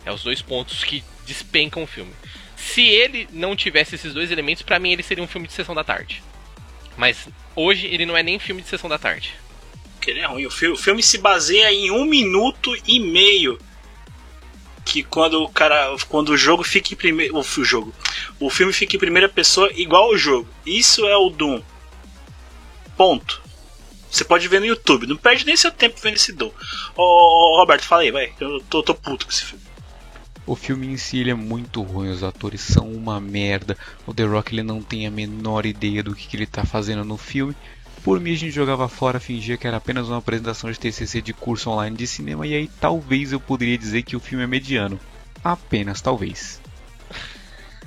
[0.05, 2.13] É os dois pontos que despencam o filme.
[2.55, 5.75] Se ele não tivesse esses dois elementos, para mim ele seria um filme de sessão
[5.75, 6.23] da tarde.
[6.95, 9.35] Mas hoje ele não é nem filme de sessão da tarde.
[9.95, 10.45] Porque ele é ruim.
[10.45, 13.59] O filme se baseia em um minuto e meio.
[14.87, 15.93] Que quando o cara.
[16.07, 17.37] Quando o jogo fica em primeiro.
[17.37, 17.93] O jogo.
[18.39, 20.47] O filme fica em primeira pessoa igual ao jogo.
[20.65, 21.61] Isso é o Doom.
[22.95, 23.41] Ponto.
[24.09, 25.05] Você pode ver no YouTube.
[25.05, 26.51] Não perde nem seu tempo vendo esse Doom.
[26.95, 28.31] Ô, Roberto, fala aí, vai.
[28.39, 29.63] Eu tô, tô puto com esse filme.
[30.45, 33.77] O filme em si é muito ruim, os atores são uma merda.
[34.05, 37.03] O The Rock ele não tem a menor ideia do que, que ele tá fazendo
[37.03, 37.53] no filme.
[38.07, 41.33] Por mim a gente jogava fora, fingia que era apenas uma apresentação de TCC de
[41.33, 44.97] curso online de cinema e aí talvez eu poderia dizer que o filme é mediano.
[45.43, 46.61] Apenas talvez.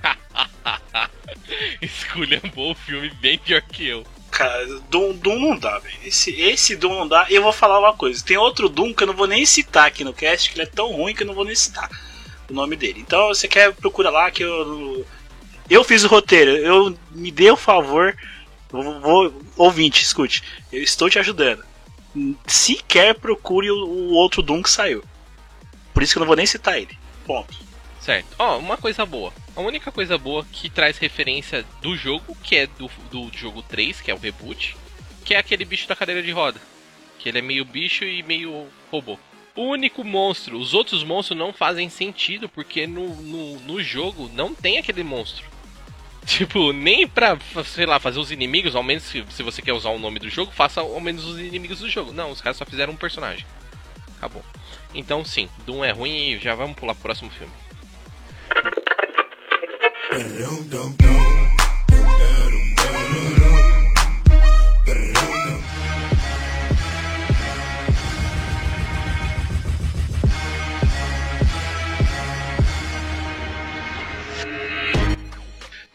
[1.81, 4.05] Esculhambou o filme bem pior que eu.
[4.31, 5.97] Cara, Doom, Doom não dá, velho.
[6.05, 7.27] Esse, esse Doom não dá.
[7.31, 10.05] Eu vou falar uma coisa: tem outro Doom que eu não vou nem citar aqui
[10.05, 11.89] no cast, que ele é tão ruim que eu não vou nem citar
[12.51, 13.01] o nome dele.
[13.01, 15.07] Então você quer, procura lá que eu.
[15.71, 18.15] Eu fiz o roteiro, eu me dê o favor.
[18.71, 20.43] Vou, vou, ouvinte, escute.
[20.73, 21.65] Eu estou te ajudando.
[22.47, 25.05] Sequer procure o, o outro Doom que saiu.
[25.93, 26.97] Por isso que eu não vou nem citar ele.
[27.27, 27.55] Ponto.
[28.01, 28.35] Certo.
[28.39, 29.33] Ó, uma coisa boa.
[29.55, 34.01] A única coisa boa que traz referência do jogo, que é do, do jogo 3,
[34.01, 34.77] que é o reboot,
[35.25, 36.61] que é aquele bicho da cadeira de roda.
[37.19, 39.19] Que ele é meio bicho e meio robô.
[39.55, 44.55] O único monstro, os outros monstros não fazem sentido, porque no, no, no jogo não
[44.55, 45.45] tem aquele monstro.
[46.31, 49.91] Tipo, nem pra, sei lá, fazer os inimigos, ao menos se, se você quer usar
[49.91, 52.13] o nome do jogo, faça ao menos os inimigos do jogo.
[52.13, 53.45] Não, os caras só fizeram um personagem.
[54.17, 54.45] Acabou.
[54.95, 57.53] Então sim, Doom é ruim e já vamos pular pro próximo filme.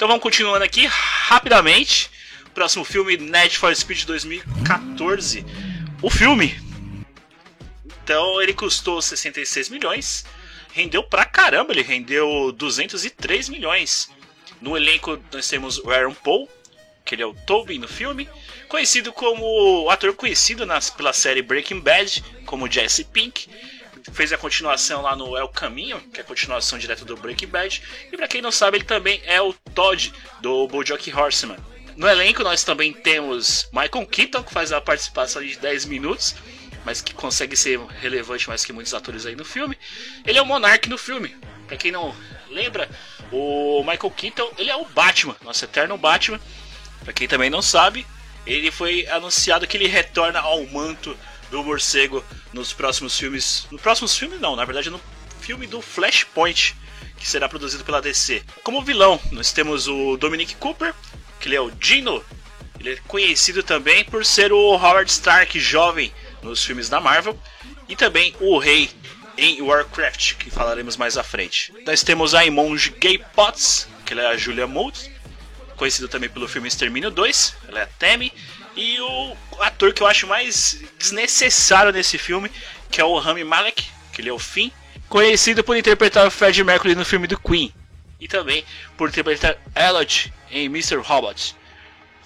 [0.05, 2.11] Então vamos continuando aqui rapidamente.
[2.53, 5.43] Próximo filme, Need for Speed 2014.
[5.99, 6.55] O filme.
[8.03, 10.23] Então ele custou 66 milhões.
[10.71, 14.11] Rendeu pra caramba, ele rendeu 203 milhões.
[14.61, 16.47] No elenco nós temos o Aaron Paul,
[17.03, 18.29] que ele é o Tobin no filme,
[18.69, 23.49] conhecido como ator conhecido nas, pela série Breaking Bad, como Jesse Pink,
[24.11, 27.81] fez a continuação lá no El Caminho, que é a continuação direta do Breaking Bad,
[28.11, 31.57] e para quem não sabe, ele também é o Todd do BoJack Horseman.
[31.95, 36.35] No elenco nós também temos Michael Keaton, que faz a participação de 10 minutos,
[36.83, 39.77] mas que consegue ser relevante mais que muitos atores aí no filme.
[40.25, 41.35] Ele é o Monark no filme.
[41.67, 42.15] Pra quem não
[42.49, 42.87] lembra,
[43.31, 46.39] o Michael Keaton, ele é o Batman, nosso eterno Batman.
[47.03, 48.05] Pra quem também não sabe,
[48.45, 51.17] ele foi anunciado que ele retorna ao manto
[51.49, 52.23] do morcego
[52.55, 53.67] nos próximos filmes.
[53.69, 54.99] No próximos filmes não, na verdade no
[55.41, 56.75] filme do Flashpoint,
[57.17, 58.41] que será produzido pela DC.
[58.63, 60.93] Como vilão, nós temos o Dominic Cooper,
[61.39, 62.23] que ele é o Dino.
[62.79, 67.37] Ele é conhecido também por ser o Howard Stark jovem nos filmes da Marvel.
[67.87, 68.89] E também o Rei
[69.37, 71.73] em Warcraft, que falaremos mais à frente.
[71.85, 75.11] Nós temos a Imonge Gay Potts, que ela é a Julia Mould,
[75.75, 78.31] conhecido também pelo filme Extermínio 2, ela é a Tammy.
[78.75, 82.51] E o ator que eu acho mais desnecessário nesse filme,
[82.91, 84.69] que é o Rami Malek, que ele é o Finn,
[85.07, 87.73] conhecido por interpretar o Fred Mercury no filme do Queen.
[88.19, 88.65] E também
[88.97, 90.97] por interpretar Elliot em Mr.
[90.97, 91.55] Robot.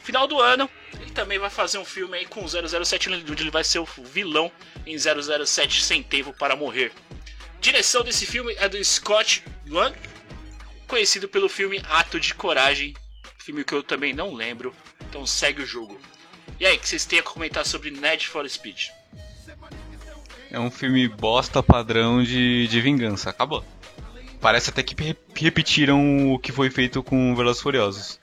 [0.03, 0.69] Final do ano,
[0.99, 4.51] ele também vai fazer um filme aí com 007, onde ele vai ser o vilão
[4.85, 6.91] em 007 Sem Tempo para Morrer.
[7.61, 9.95] Direção desse filme é do Scott Lang,
[10.87, 12.95] conhecido pelo filme Ato de Coragem,
[13.37, 15.99] filme que eu também não lembro, então segue o jogo.
[16.59, 18.87] E aí, o que vocês têm a comentar sobre Need for Speed?
[20.51, 23.63] É um filme bosta padrão de, de vingança, acabou.
[24.41, 28.19] Parece até que re- repetiram o que foi feito com Velozes e Furiosos.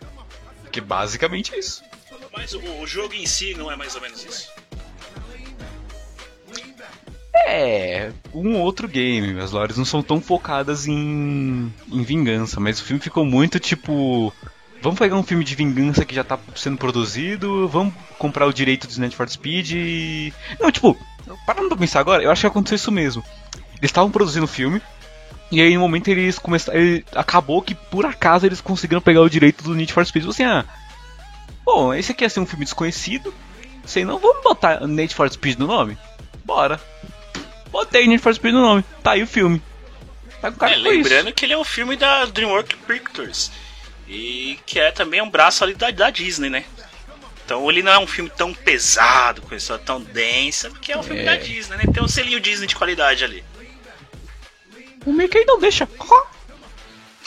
[0.72, 1.82] Que basicamente é isso.
[2.32, 4.50] Mas o, o jogo em si não é mais ou menos isso.
[7.48, 9.38] É, um outro game.
[9.40, 14.32] As lores não são tão focadas em, em vingança, mas o filme ficou muito tipo.
[14.82, 18.86] Vamos pegar um filme de vingança que já tá sendo produzido, vamos comprar o direito
[18.86, 20.32] do Need for Speed e.
[20.60, 20.96] Não, tipo,
[21.46, 23.24] parando pra pensar agora, eu acho que aconteceu isso mesmo.
[23.78, 24.80] Eles estavam produzindo o filme,
[25.50, 26.78] e aí no momento eles começaram.
[26.78, 30.26] ele- Acabou que por acaso eles conseguiram pegar o direito do Need for Speed.
[30.28, 30.64] Assim, ah.
[31.64, 33.34] Bom, esse aqui ia ser um filme desconhecido.
[33.84, 35.98] Sei não, vamos botar Need for Speed no nome?
[36.44, 36.80] Bora.
[37.72, 38.84] Botei Need for Speed no nome.
[39.02, 39.60] Tá aí o filme.
[40.42, 41.34] O cara É, lembrando isso.
[41.34, 43.50] que ele é um filme da DreamWorks Pictures.
[44.08, 46.64] E que é também um braço ali da, da Disney, né?
[47.44, 51.02] Então ele não é um filme tão pesado, com história tão densa, porque é um
[51.02, 51.24] filme É.
[51.24, 51.84] da Disney, né?
[51.92, 53.44] Tem um selinho Disney de qualidade ali.
[55.04, 55.88] O Mickey não deixa.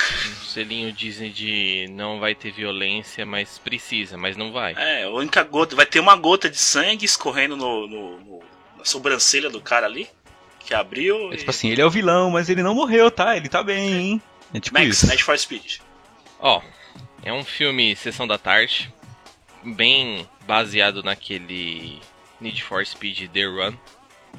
[0.01, 4.73] Um selinho Disney de não vai ter violência, mas precisa, mas não vai.
[4.77, 5.75] É, a única gota.
[5.75, 8.43] Vai ter uma gota de sangue escorrendo no, no- no-
[8.77, 10.09] na sobrancelha do cara ali.
[10.59, 11.31] Que abriu.
[11.31, 13.35] É e- tipo assim, ele é o vilão, mas ele não morreu, tá?
[13.37, 14.21] Ele tá bem, hein?
[14.53, 15.07] É tipo Max, isso.
[15.07, 15.77] Need for Speed.
[16.39, 16.61] Ó,
[17.23, 18.93] é um filme Sessão da Tarde,
[19.63, 22.01] bem baseado naquele
[22.39, 23.73] Need for Speed The Run.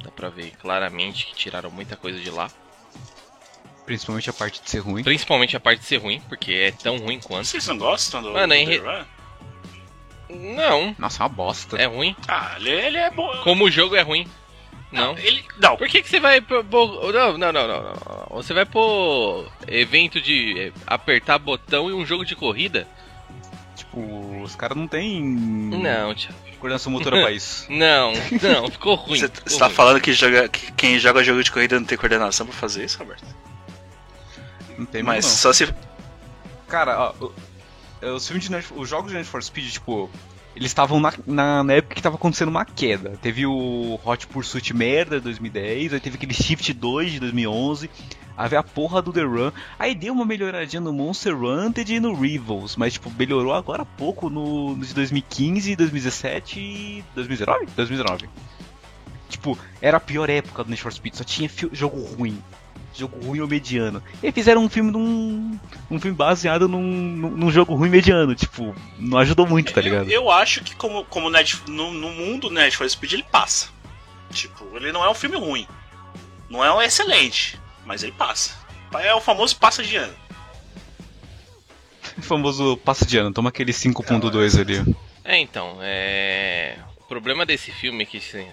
[0.03, 2.49] Dá pra ver claramente que tiraram muita coisa de lá.
[3.85, 5.03] Principalmente a parte de ser ruim.
[5.03, 7.45] Principalmente a parte de ser ruim, porque é tão ruim quanto.
[7.47, 9.05] Vocês não gostam do, Mano, do em The re- Run?
[10.55, 11.75] Não, Nossa, é uma bosta.
[11.77, 12.15] é ruim.
[12.27, 13.29] Ah, ele, ele é bom.
[13.43, 14.25] Como o jogo é ruim.
[14.91, 15.17] Não.
[15.17, 15.43] Ele.
[15.57, 16.63] Não, Por que, que você vai pro.
[16.63, 18.25] pro- Não, não, não, não, não.
[18.31, 22.87] Você vai pôr evento de eh, apertar botão e um jogo de corrida?
[23.75, 26.35] Tipo, os caras não têm Não, Thiago.
[26.59, 27.65] coordenação motora pra isso.
[27.71, 28.11] Não,
[28.41, 29.19] não, ficou ruim.
[29.19, 29.75] Você ficou você tá ruim.
[29.75, 32.99] falando que, joga, que quem joga jogo de corrida não tem coordenação pra fazer isso,
[32.99, 33.23] Roberto?
[34.77, 35.65] Não tem Mas mesmo, só se.
[35.65, 35.73] não.
[36.67, 37.33] Cara, ó, o-
[38.01, 40.09] é, os filmes de Need, os jogos de Need for Speed, tipo,
[40.55, 43.17] eles estavam na, na, na época que tava acontecendo uma queda.
[43.21, 47.89] Teve o Hot Pursuit merda de 2010, aí teve aquele Shift 2 de 2011,
[48.37, 52.13] aí a porra do The Run, aí deu uma melhoradinha no Monster Hunter e no
[52.13, 57.67] Rivals, mas tipo, melhorou agora há pouco no, no de 2015, 2017 e 2019?
[57.75, 58.29] 2019.
[59.29, 62.41] Tipo, era a pior época do Need for Speed, só tinha jogo ruim.
[62.93, 64.03] Jogo ruim ou mediano.
[64.21, 65.57] E fizeram um filme num.
[65.89, 68.35] Um filme baseado num, num, jogo ruim mediano.
[68.35, 70.09] Tipo, não ajudou muito, tá ligado?
[70.09, 73.69] Eu, eu acho que como, como Net, no, no mundo Need for Speed ele passa.
[74.31, 75.67] Tipo, ele não é um filme ruim.
[76.49, 78.53] Não é um excelente, mas ele passa.
[78.99, 80.13] É o famoso passa de ano.
[82.17, 84.95] O famoso passo de ano, toma aquele 5.2 ali.
[85.23, 86.77] É, então, é.
[86.99, 88.45] O problema desse filme é que assim,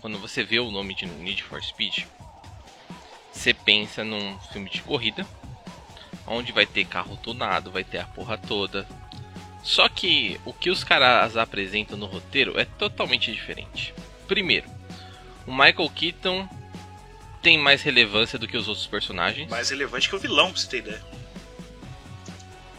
[0.00, 2.04] quando você vê o nome de Need for Speed,
[3.36, 5.26] você pensa num filme de corrida,
[6.26, 8.86] onde vai ter carro tunado, vai ter a porra toda.
[9.62, 13.94] Só que o que os caras apresentam no roteiro é totalmente diferente.
[14.26, 14.68] Primeiro,
[15.46, 16.48] o Michael Keaton
[17.42, 19.48] tem mais relevância do que os outros personagens.
[19.48, 21.04] Mais relevante que o vilão, pra você ter ideia.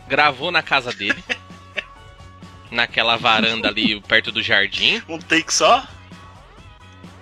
[0.08, 1.24] Gravou na casa dele.
[2.72, 5.02] naquela varanda ali perto do jardim.
[5.08, 5.88] Um take só?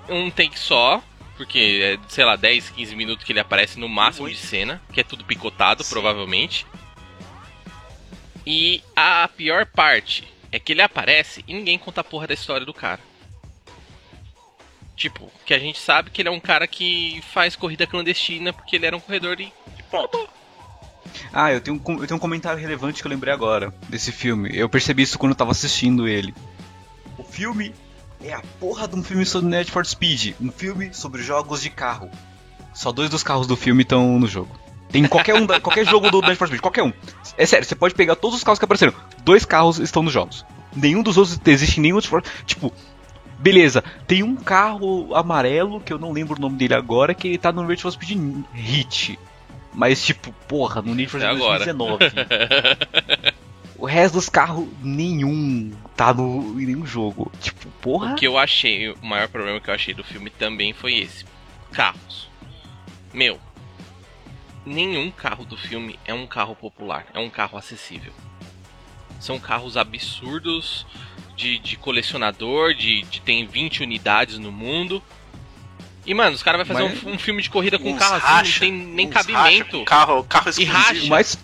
[0.09, 1.03] um take só,
[1.36, 4.38] porque é, sei lá, 10, 15 minutos que ele aparece no máximo Muito.
[4.38, 5.89] de cena, que é tudo picotado, Sim.
[5.89, 6.65] provavelmente.
[8.45, 12.65] E a pior parte é que ele aparece e ninguém conta a porra da história
[12.65, 13.01] do cara.
[14.95, 18.75] Tipo, que a gente sabe que ele é um cara que faz corrida clandestina porque
[18.75, 19.51] ele era um corredor e.
[19.77, 20.29] E ponto.
[21.33, 24.49] Ah, eu tenho, um eu tenho um comentário relevante que eu lembrei agora desse filme.
[24.53, 26.33] Eu percebi isso quando eu tava assistindo ele.
[27.17, 27.73] O filme
[28.28, 30.34] é a porra de um filme sobre Need for Speed.
[30.41, 32.09] Um filme sobre jogos de carro.
[32.73, 34.49] Só dois dos carros do filme estão no jogo.
[34.91, 36.91] Tem qualquer um, da- qualquer jogo do Need for Speed, qualquer um.
[37.38, 38.93] É sério, você pode pegar todos os carros que apareceram.
[39.23, 40.45] Dois carros estão nos jogos.
[40.76, 42.73] Nenhum dos outros existe nenhum for Tipo,
[43.39, 47.38] beleza, tem um carro amarelo que eu não lembro o nome dele agora que ele
[47.38, 48.17] tá no Need for Speed
[48.53, 49.19] Hit.
[49.73, 51.65] Mas tipo, porra, no Need for É Speed agora.
[51.65, 53.36] 2019.
[53.78, 57.31] o resto dos carros, nenhum tá no, em nenhum jogo.
[57.41, 58.13] Tipo, porra.
[58.13, 61.25] O que eu achei, o maior problema que eu achei do filme também foi esse:
[61.71, 62.29] carros.
[63.13, 63.39] Meu,
[64.65, 68.11] nenhum carro do filme é um carro popular, é um carro acessível.
[69.19, 70.85] São carros absurdos
[71.35, 75.01] de, de colecionador, de, de tem 20 unidades no mundo.
[76.05, 78.51] E, mano, os caras vão fazer Mas- um, um filme de corrida com carro assim,
[78.51, 79.77] não tem nem cabimento.
[79.77, 80.81] racha carro, carro E racha.
[80.91, 81.07] Exclusivo.
[81.09, 81.39] mais,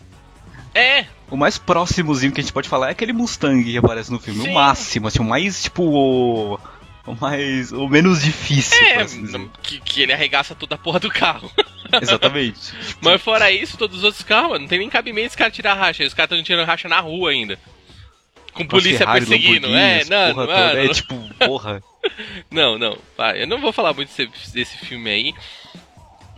[0.75, 4.19] É, o mais próximozinho que a gente pode falar é aquele Mustang que aparece no
[4.19, 4.43] filme.
[4.43, 4.49] Sim.
[4.49, 6.59] O máximo, assim, o mais, tipo, o,
[7.07, 7.71] o mais.
[7.71, 8.77] o menos difícil.
[8.85, 11.49] é, assim que, que ele arregaça toda a porra do carro.
[12.01, 12.73] Exatamente.
[13.01, 15.73] Mas fora isso, todos os outros carros, mano, não tem nem cabimento esse cara tirar
[15.73, 16.03] racha.
[16.03, 17.57] Os caras estão tirando racha na rua ainda.
[18.53, 19.67] Com polícia Ferrari, perseguindo.
[19.67, 20.79] É, não, porra mano.
[20.79, 21.83] É tipo, porra.
[22.49, 22.97] Não, não.
[23.15, 25.35] Vai, eu não vou falar muito desse, desse filme aí.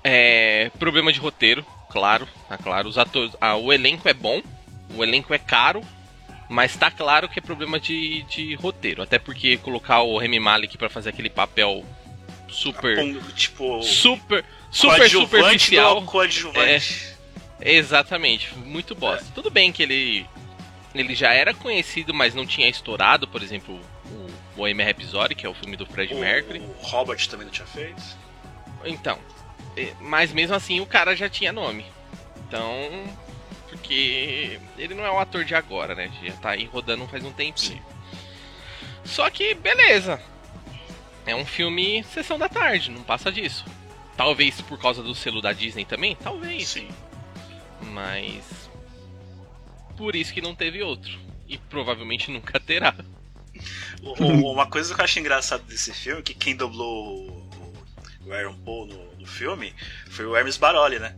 [0.04, 0.70] É.
[0.78, 2.89] Problema de roteiro, claro, tá claro.
[2.89, 3.32] Os atores.
[3.39, 4.41] Ah, o elenco é bom,
[4.96, 5.82] o elenco é caro,
[6.50, 9.02] mas tá claro que é problema de, de roteiro.
[9.02, 11.84] Até porque colocar o Remy Malek pra fazer aquele papel
[12.48, 12.98] super.
[13.36, 14.44] Tipo, Super.
[14.72, 16.02] Super superficial.
[16.04, 17.14] coadjuvante.
[17.62, 19.26] Exatamente, muito bosta.
[19.34, 20.26] Tudo bem que ele
[20.96, 25.50] ele já era conhecido, mas não tinha estourado, por exemplo, o Bohemian Rhapsody, que é
[25.50, 26.60] o filme do Fred O- Mercury.
[26.60, 28.02] O Robert também não tinha feito.
[28.86, 29.18] Então,
[29.78, 31.86] é, mas mesmo assim o cara já tinha nome.
[32.48, 32.90] Então,
[33.78, 36.12] porque ele não é um ator de agora, né?
[36.24, 37.84] Já tá aí rodando faz um tempinho.
[39.04, 40.22] Só que, beleza.
[41.26, 43.66] É um filme sessão da tarde, não passa disso.
[44.16, 46.16] Talvez por causa do selo da Disney também?
[46.16, 46.68] Talvez.
[46.68, 46.88] Sim.
[47.82, 48.70] Mas.
[49.98, 51.18] Por isso que não teve outro.
[51.48, 52.96] E provavelmente nunca terá.
[54.20, 57.74] Uma coisa que eu acho engraçado desse filme é que quem dublou o-
[58.26, 59.74] o Aaron Paul no, no filme
[60.10, 61.16] foi o Hermes Baroli, né?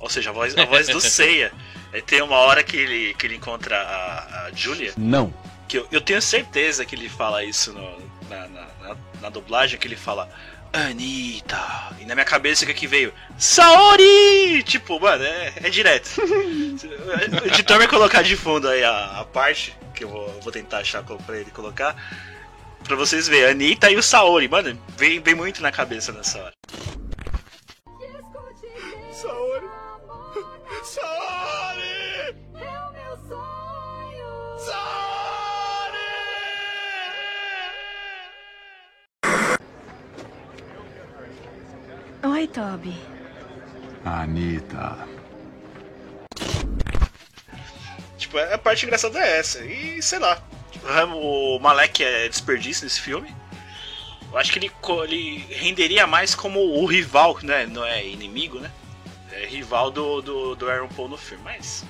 [0.00, 1.52] Ou seja, a voz, a voz do Seiya.
[1.92, 5.32] Aí tem uma hora que ele, que ele encontra a, a Julia, Não.
[5.68, 9.78] que eu, eu tenho certeza que ele fala isso no- na, na, na- na dublagem,
[9.78, 10.28] que ele fala
[10.72, 11.56] Anitta.
[12.00, 13.14] E na minha cabeça o que que veio?
[13.38, 14.62] Saori!
[14.64, 16.10] Tipo, mano, é, é direto.
[16.20, 20.78] o editor vai colocar de fundo aí a, a parte, que eu vou, vou tentar
[20.78, 21.94] achar pra ele colocar.
[22.82, 26.54] Pra vocês verem, Anitta e o Saori, mano, vem, vem muito na cabeça nessa hora.
[27.94, 29.14] Saori!
[29.14, 29.66] Saori!
[42.24, 42.96] Oi, Toby.
[44.04, 44.96] Anitta.
[48.16, 49.64] Tipo, a parte engraçada é essa.
[49.64, 50.42] E sei lá.
[51.14, 53.34] O Malek é desperdício nesse filme.
[54.30, 54.70] Eu acho que ele,
[55.04, 57.66] ele renderia mais como o rival, né?
[57.66, 58.70] Não é inimigo, né?
[59.32, 61.44] É rival do, do, do Aaron Paul no filme.
[61.44, 61.84] Mas.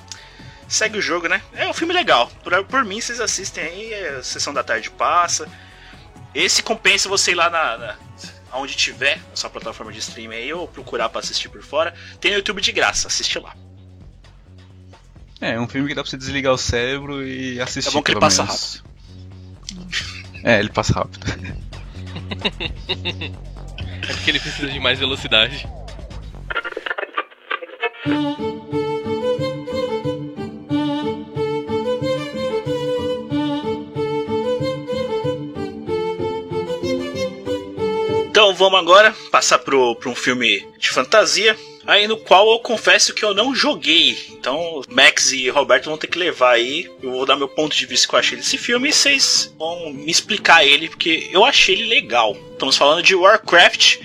[0.68, 1.43] Segue o jogo, né?
[1.55, 2.30] É um filme legal.
[2.43, 5.49] Por, por mim, vocês assistem aí, é, sessão da tarde passa.
[6.35, 7.97] Esse compensa você ir lá na, na-
[8.59, 11.95] onde tiver, na sua plataforma de streaming aí, ou procurar pra assistir por fora.
[12.21, 13.55] Tem no YouTube de graça, assiste lá.
[15.41, 17.91] É, é um filme que dá pra você desligar o cérebro e assistir.
[17.91, 18.85] É bom que ele pelo passa menos.
[20.43, 21.25] É, ele passa rápido.
[24.07, 25.67] É porque ele precisa de mais velocidade.
[38.65, 41.55] Vamos agora passar pro um filme de fantasia.
[41.87, 44.17] Aí no qual eu confesso que eu não joguei.
[44.31, 46.91] Então Max e Roberto vão ter que levar aí.
[47.03, 49.93] Eu vou dar meu ponto de vista que eu achei desse filme e vocês vão
[49.93, 52.35] me explicar ele, porque eu achei ele legal.
[52.53, 53.99] Estamos falando de Warcraft,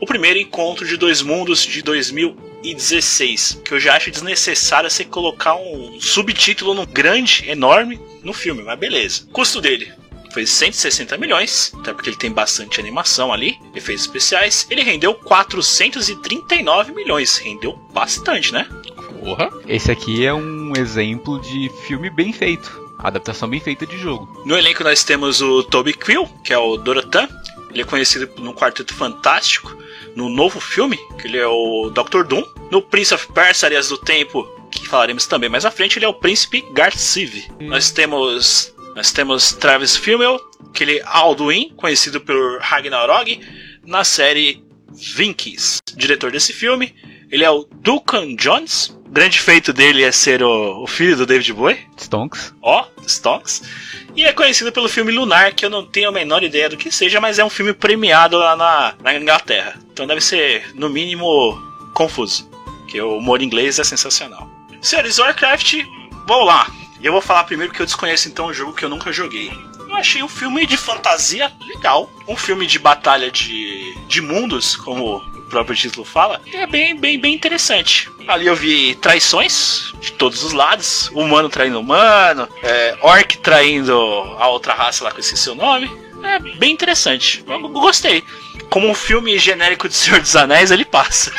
[0.00, 3.60] o primeiro encontro de dois mundos de 2016.
[3.62, 8.78] Que eu já acho desnecessário você colocar um subtítulo no grande, enorme, no filme, mas
[8.78, 9.26] beleza.
[9.30, 9.92] Custo dele,
[10.36, 14.66] foi 160 milhões, até porque ele tem bastante animação ali, efeitos especiais.
[14.68, 18.68] Ele rendeu 439 milhões, rendeu bastante, né?
[19.18, 19.50] Porra.
[19.66, 22.70] Esse aqui é um exemplo de filme bem feito.
[22.98, 24.42] Adaptação bem feita de jogo.
[24.44, 27.26] No elenco nós temos o Toby Quill, que é o Dorothan.
[27.70, 29.74] Ele é conhecido no Quarteto Fantástico.
[30.14, 32.24] No novo filme, que ele é o Dr.
[32.24, 32.44] Doom.
[32.70, 36.08] No Prince of Persia, Áreas do Tempo, que falaremos também mais à frente, ele é
[36.08, 37.50] o Príncipe Garcive.
[37.58, 40.40] Nós temos nós temos Travis Fimmel,
[40.72, 43.38] que ele é Alduin, conhecido por Ragnarok,
[43.84, 45.82] na série Vinkies.
[45.94, 46.94] Diretor desse filme,
[47.30, 48.88] ele é o Duncan Jones.
[49.04, 52.54] O grande feito dele é ser o, o filho do David Bowie Stonks.
[52.62, 53.62] ó, Stonks.
[54.16, 56.90] E é conhecido pelo filme Lunar, que eu não tenho a menor ideia do que
[56.90, 59.78] seja, mas é um filme premiado lá na, na Inglaterra.
[59.92, 61.60] Então deve ser, no mínimo,
[61.92, 62.50] confuso.
[62.88, 64.48] Que o humor inglês é sensacional.
[64.80, 65.84] Senhores, Warcraft,
[66.26, 66.66] vamos lá.
[67.00, 69.50] E eu vou falar primeiro porque eu desconheço então o jogo que eu nunca joguei.
[69.88, 72.10] Eu achei um filme de fantasia legal.
[72.26, 76.40] Um filme de batalha de, de mundos, como o próprio título fala.
[76.44, 78.10] E é bem, bem, bem interessante.
[78.26, 81.08] Ali eu vi traições de todos os lados.
[81.12, 82.48] Humano traindo humano.
[82.62, 83.92] É, orc traindo
[84.38, 85.90] a outra raça lá que eu esqueci o nome.
[86.22, 87.44] É bem interessante.
[87.46, 88.24] Eu gostei.
[88.68, 91.32] Como um filme genérico de Senhor dos Anéis, ele passa.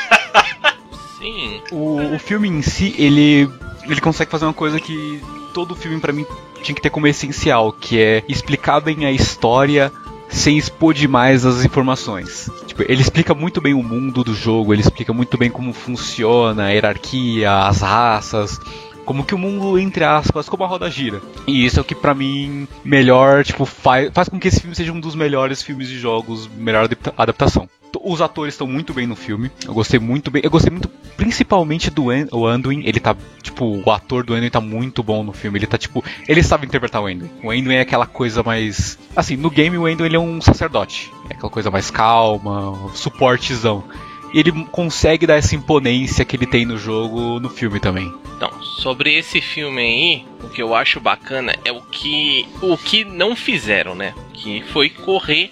[1.19, 1.61] Sim.
[1.71, 3.49] O, o filme em si, ele,
[3.83, 5.21] ele consegue fazer uma coisa que
[5.57, 6.23] todo filme pra mim
[6.61, 9.91] tinha que ter como essencial, que é explicar bem a história
[10.29, 12.47] sem expor demais as informações.
[12.67, 16.65] Tipo, ele explica muito bem o mundo do jogo, ele explica muito bem como funciona
[16.65, 18.59] a hierarquia, as raças,
[19.03, 21.19] como que o mundo, entre aspas, como a roda gira.
[21.47, 24.75] E isso é o que pra mim melhor, tipo, faz, faz com que esse filme
[24.75, 27.67] seja um dos melhores filmes de jogos, melhor adapta- adaptação.
[28.07, 29.51] Os atores estão muito bem no filme.
[29.65, 30.41] Eu gostei muito bem.
[30.41, 30.87] Eu gostei muito,
[31.17, 32.81] principalmente do An o Anduin.
[32.85, 35.59] Ele tá, tipo, o ator do Anduin tá muito bom no filme.
[35.59, 37.29] Ele tá, tipo, ele sabe interpretar o Anduin.
[37.43, 38.97] O Anduin é aquela coisa mais.
[39.13, 41.11] Assim, no game o Anduin ele é um sacerdote.
[41.29, 43.83] É aquela coisa mais calma, suportezão.
[44.33, 48.13] E ele consegue dar essa imponência que ele tem no jogo no filme também.
[48.37, 53.03] Então, sobre esse filme aí, o que eu acho bacana é o que o que
[53.03, 54.13] não fizeram, né?
[54.33, 55.49] Que foi correr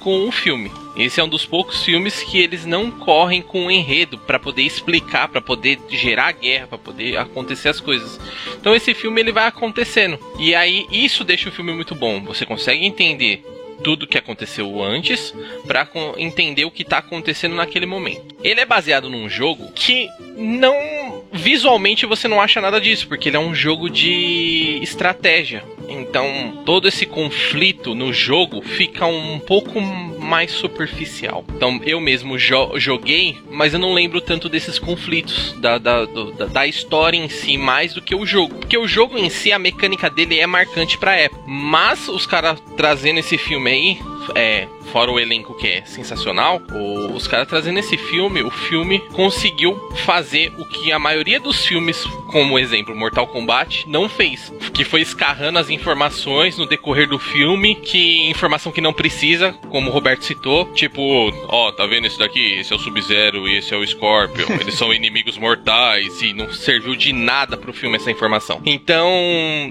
[0.00, 0.70] com o filme.
[0.98, 4.62] Esse é um dos poucos filmes que eles não correm com o enredo para poder
[4.62, 8.18] explicar, para poder gerar guerra, para poder acontecer as coisas.
[8.60, 10.18] Então esse filme ele vai acontecendo.
[10.38, 12.20] E aí isso deixa o filme muito bom.
[12.24, 13.44] Você consegue entender
[13.82, 15.34] tudo que aconteceu antes
[15.66, 18.36] para entender o que tá acontecendo naquele momento.
[18.42, 23.36] Ele é baseado num jogo que não visualmente você não acha nada disso, porque ele
[23.36, 25.62] é um jogo de estratégia.
[25.88, 31.44] Então, todo esse conflito no jogo fica um pouco mais superficial.
[31.48, 36.32] Então, eu mesmo jo joguei, mas eu não lembro tanto desses conflitos, da, da, do,
[36.32, 38.56] da, história em si, mais do que o jogo.
[38.56, 41.42] Porque o jogo em si, a mecânica dele é marcante pra época.
[41.46, 43.98] Mas os caras trazendo esse filme aí,
[44.34, 49.00] é, fora o elenco que é sensacional, o, os caras trazendo esse filme, o filme
[49.12, 54.84] conseguiu fazer o que a maioria dos filmes, como exemplo Mortal Kombat, não fez, que
[54.84, 59.92] foi escarrando as informações no decorrer do filme, que informação que não precisa, como o
[59.92, 61.02] Roberto citou, tipo,
[61.48, 62.54] ó, tá vendo esse daqui?
[62.54, 66.52] Esse é o Sub-Zero e esse é o Scorpion, eles são inimigos mortais e não
[66.52, 68.60] serviu de nada pro filme essa informação.
[68.64, 69.08] Então,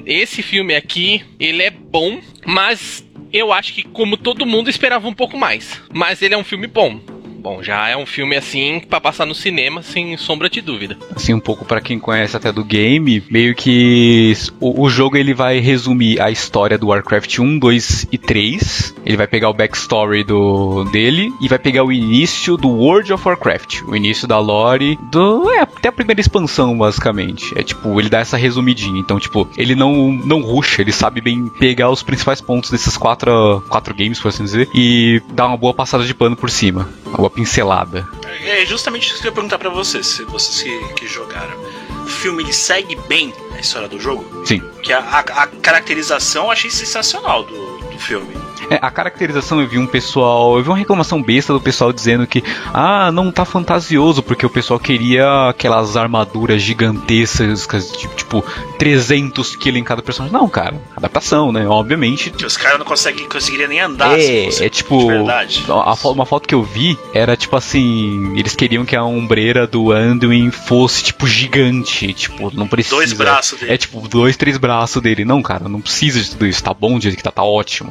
[0.05, 5.13] esse filme aqui, ele é bom, mas eu acho que, como todo mundo, esperava um
[5.13, 5.81] pouco mais.
[5.93, 6.99] Mas ele é um filme bom.
[7.47, 10.97] Bom, já é um filme assim para passar no cinema, sem sombra de dúvida.
[11.15, 15.33] Assim, um pouco para quem conhece até do game, meio que o, o, jogo ele
[15.33, 18.95] vai resumir a história do Warcraft 1, 2 e 3.
[19.05, 23.25] Ele vai pegar o backstory do dele e vai pegar o início do World of
[23.25, 27.57] Warcraft, o início da lore do é, até a primeira expansão basicamente.
[27.57, 28.99] É tipo, ele dá essa resumidinha.
[28.99, 33.63] Então, tipo, ele não não rusha, ele sabe bem pegar os principais pontos desses quatro
[33.69, 36.89] quatro games, por assim dizer, e dar uma boa passada de pano por cima.
[37.17, 38.07] Uma pincelada.
[38.43, 41.57] É justamente isso que eu ia perguntar para vocês, se vocês que, que jogaram.
[42.03, 44.45] O filme ele segue bem a história do jogo?
[44.45, 44.61] Sim.
[44.81, 48.27] Que a, a, a caracterização eu achei sensacional do, do filme.
[48.69, 50.57] É, a caracterização eu vi um pessoal.
[50.57, 52.43] Eu vi uma reclamação besta do pessoal dizendo que.
[52.73, 58.45] Ah, não tá fantasioso, porque o pessoal queria aquelas armaduras gigantescas, tipo, tipo
[58.77, 60.37] 300 quilos em cada personagem.
[60.37, 60.79] Não, cara.
[60.95, 61.67] Adaptação, né?
[61.67, 62.33] Obviamente.
[62.45, 64.19] Os caras não conseguem, conseguiriam nem andar.
[64.19, 65.09] É, é tipo.
[65.69, 68.37] A, uma foto que eu vi era tipo assim.
[68.37, 72.13] Eles queriam que a ombreira do Anduin fosse tipo gigante.
[72.13, 72.97] Tipo, não precisa.
[72.97, 73.73] Dois braços dele.
[73.73, 75.23] É tipo, dois, três braços dele.
[75.23, 76.63] Não, cara, não precisa de tudo isso.
[76.63, 77.86] Tá bom jeito que tá, tá ótimo.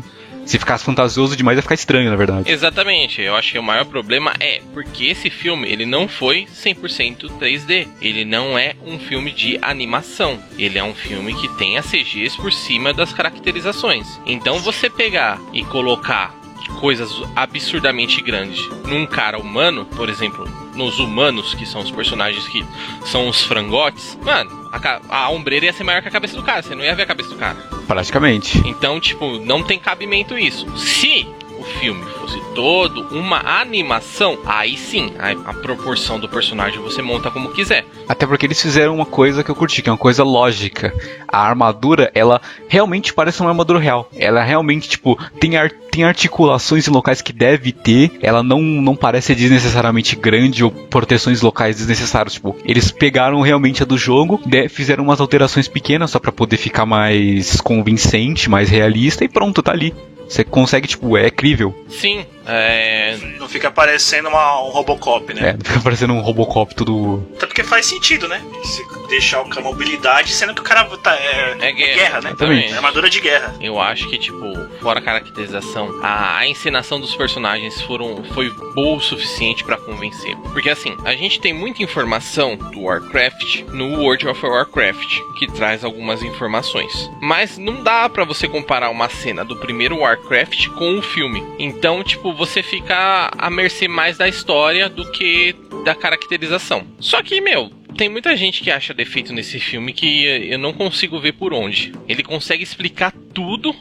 [0.47, 2.51] Se ficasse fantasioso demais, ia ficar estranho, na verdade.
[2.51, 3.21] Exatamente.
[3.21, 7.89] Eu acho que o maior problema é porque esse filme, ele não foi 100% 3D.
[8.01, 10.39] Ele não é um filme de animação.
[10.57, 14.21] Ele é um filme que tem as CGs por cima das caracterizações.
[14.25, 16.33] Então você pegar e colocar
[16.81, 22.65] coisas absurdamente grandes num cara humano, por exemplo, nos humanos, que são os personagens que
[23.05, 26.63] são os frangotes, mano, a, a ombreira ia ser maior que a cabeça do cara,
[26.63, 27.57] você não ia ver a cabeça do cara.
[27.87, 28.59] Praticamente.
[28.67, 30.67] Então, tipo, não tem cabimento isso.
[30.77, 31.27] Se
[31.67, 37.53] filme fosse todo uma animação, aí sim, a, a, proporção do personagem você monta como
[37.53, 37.85] quiser.
[38.09, 40.93] Até porque eles fizeram uma coisa que eu curti, que é uma coisa lógica.
[41.29, 44.09] A armadura, ela realmente parece uma armadura real.
[44.15, 48.13] Ela realmente, tipo, tem, ar, tem articulações em locais que deve ter.
[48.21, 52.35] Ela não, não parece desnecessariamente grande ou proteções locais desnecessárias.
[52.35, 54.41] Tipo, eles pegaram realmente a do jogo,
[54.71, 59.73] fizeram umas alterações pequenas só para poder ficar mais convincente, mais realista e pronto, tá
[59.73, 59.95] ali.
[60.29, 61.56] Você consegue, tipo, é crível.
[61.89, 63.17] Sim, é...
[63.39, 65.51] Não fica parecendo uma, um Robocop, né?
[65.51, 67.27] É, não fica parecendo um Robocop tudo.
[67.37, 68.43] Até porque faz sentido, né?
[68.65, 71.15] Se deixar com a mobilidade, sendo que o cara tá.
[71.17, 72.29] É, é guerra, é guerra né?
[72.31, 72.73] Exatamente.
[72.73, 73.55] É armadura de guerra.
[73.61, 74.45] Eu acho que, tipo,
[74.81, 80.37] fora a caracterização, a, a encenação dos personagens foram, foi boa o suficiente para convencer.
[80.53, 85.85] Porque assim, a gente tem muita informação do Warcraft no World of Warcraft, que traz
[85.85, 87.11] algumas informações.
[87.21, 91.45] Mas não dá para você comparar uma cena do primeiro Warcraft com o filme.
[91.59, 96.87] Então, tipo, você fica à mercê mais da história do que da caracterização.
[97.01, 101.19] Só que, meu, tem muita gente que acha defeito nesse filme que eu não consigo
[101.19, 101.93] ver por onde.
[102.07, 103.75] Ele consegue explicar tudo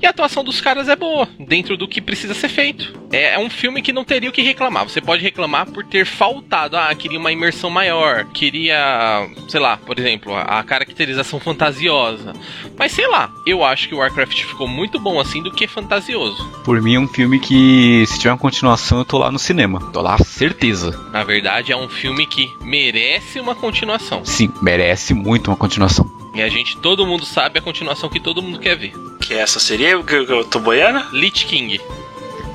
[0.00, 3.02] e a atuação dos caras é boa, dentro do que precisa ser feito.
[3.12, 4.88] É, é, um filme que não teria o que reclamar.
[4.88, 6.76] Você pode reclamar por ter faltado.
[6.76, 8.24] Ah, queria uma imersão maior.
[8.32, 12.32] Queria, sei lá, por exemplo, a, caracterização fantasiosa.
[12.78, 16.42] Mas sei lá, eu acho que o Warcraft ficou muito bom assim do que fantasioso.
[16.64, 19.90] Por mim é um filme que, se tiver uma continuação, eu tô lá no cinema.
[19.92, 20.98] Tô lá, certeza.
[21.12, 24.24] Na verdade, é um filme que merece uma continuação.
[24.24, 26.21] Sim, merece muito uma continuação.
[26.34, 28.92] E a gente, todo mundo sabe a continuação que todo mundo quer ver.
[29.20, 31.04] Que essa seria o que eu tô boiando?
[31.12, 31.80] Lich King.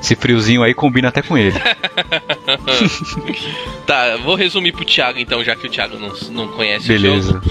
[0.00, 1.58] Esse friozinho aí combina até com ele.
[3.86, 7.30] tá, vou resumir pro Thiago então, já que o Thiago não, não conhece Beleza.
[7.30, 7.50] o jogo.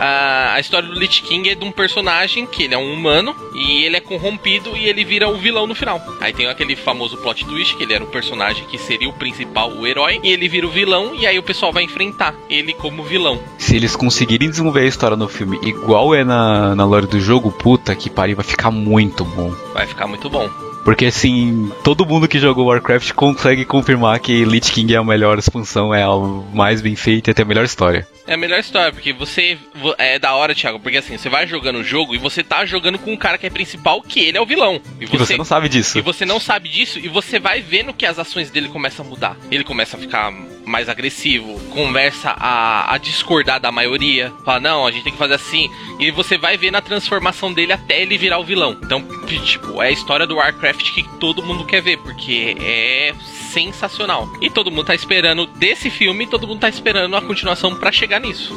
[0.00, 3.36] A, a história do Lich King é de um personagem que ele é um humano
[3.54, 6.00] e ele é corrompido e ele vira o vilão no final.
[6.20, 9.70] Aí tem aquele famoso plot twist que ele era o personagem que seria o principal,
[9.70, 13.02] o herói, e ele vira o vilão e aí o pessoal vai enfrentar ele como
[13.02, 13.38] vilão.
[13.58, 17.52] Se eles conseguirem desenvolver a história no filme igual é na, na lore do jogo,
[17.52, 19.54] puta que pariu, vai ficar muito bom.
[19.74, 20.48] Vai ficar muito bom.
[20.84, 25.38] Porque assim, todo mundo que jogou Warcraft consegue confirmar que Lich King é a melhor
[25.38, 26.16] expansão, é a
[26.54, 28.08] mais bem feita e tem a melhor história.
[28.26, 29.58] É a melhor história, porque você.
[29.74, 32.64] vo- É da hora, Thiago, porque assim, você vai jogando o jogo e você tá
[32.64, 34.80] jogando com um cara que é principal, que ele é o vilão.
[35.00, 35.98] E você não sabe disso.
[35.98, 39.08] E você não sabe disso e você vai vendo que as ações dele começam a
[39.08, 39.36] mudar.
[39.50, 40.30] Ele começa a ficar
[40.64, 45.34] mais agressivo, começa a, a discordar da maioria, fala, não, a gente tem que fazer
[45.34, 45.68] assim.
[45.98, 48.78] E você vai vendo a transformação dele até ele virar o vilão.
[48.80, 49.02] Então,
[49.44, 53.12] tipo, é a história do Warcraft que todo mundo quer ver, porque é
[53.52, 54.28] sensacional.
[54.40, 58.20] E todo mundo tá esperando desse filme, todo mundo tá esperando a continuação pra chegar
[58.20, 58.56] nisso.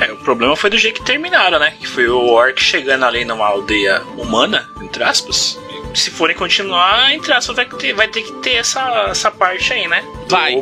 [0.00, 1.72] É, o problema foi do jeito que terminaram, né?
[1.78, 5.58] Que foi o Orc chegando ali numa aldeia humana, entre aspas.
[5.94, 9.88] Se forem continuar, entre aspas, vai ter, vai ter que ter essa, essa parte aí,
[9.88, 10.02] né?
[10.02, 10.54] Do- Vai.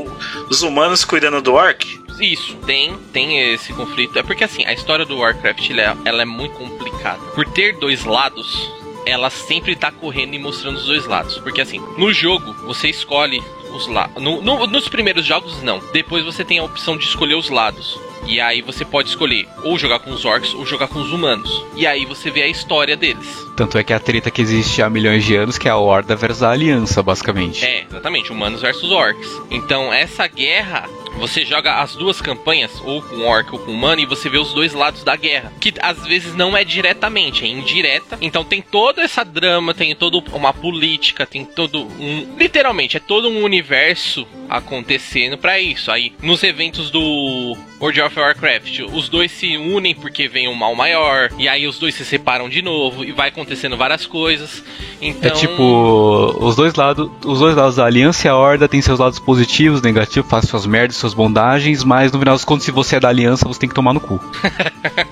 [0.48, 1.84] os humanos cuidando do Orc.
[2.20, 4.18] Isso, tem, tem esse conflito.
[4.18, 7.18] É porque assim, a história do Warcraft ela é, ela é muito complicada.
[7.34, 8.72] Por ter dois lados,
[9.04, 11.36] ela sempre tá correndo e mostrando os dois lados.
[11.38, 13.42] Porque assim, no jogo, você escolhe
[13.72, 14.22] os lados.
[14.22, 15.80] No, no- nos primeiros jogos, não.
[15.92, 17.98] Depois você tem a opção de escolher os lados.
[18.26, 21.64] E aí você pode escolher ou jogar com os orcs ou jogar com os humanos.
[21.76, 23.46] E aí você vê a história deles.
[23.56, 26.16] Tanto é que a treta que existe há milhões de anos, que é a Horda
[26.16, 27.64] versus a Aliança, basicamente.
[27.64, 29.30] É, exatamente, humanos versus orcs.
[29.48, 30.88] Então, essa guerra,
[31.18, 34.52] você joga as duas campanhas, ou com orc ou com humano, e você vê os
[34.52, 35.52] dois lados da guerra.
[35.60, 38.18] Que às vezes não é diretamente, é indireta.
[38.20, 42.36] Então tem toda essa drama, tem toda uma política, tem todo um.
[42.38, 45.90] Literalmente, é todo um universo acontecendo pra isso.
[45.90, 50.74] Aí, nos eventos do World of Warcraft, os dois se unem porque vem um mal
[50.74, 54.62] maior, e aí os dois se separam de novo, e vai acontecendo várias coisas.
[55.00, 55.30] Então.
[55.30, 58.98] É tipo, os dois lados, os dois lados da aliança e a horda tem seus
[58.98, 62.96] lados positivos, negativos, faz suas merdas, suas bondagens, mas no final das contas, se você
[62.96, 64.20] é da aliança, você tem que tomar no cu.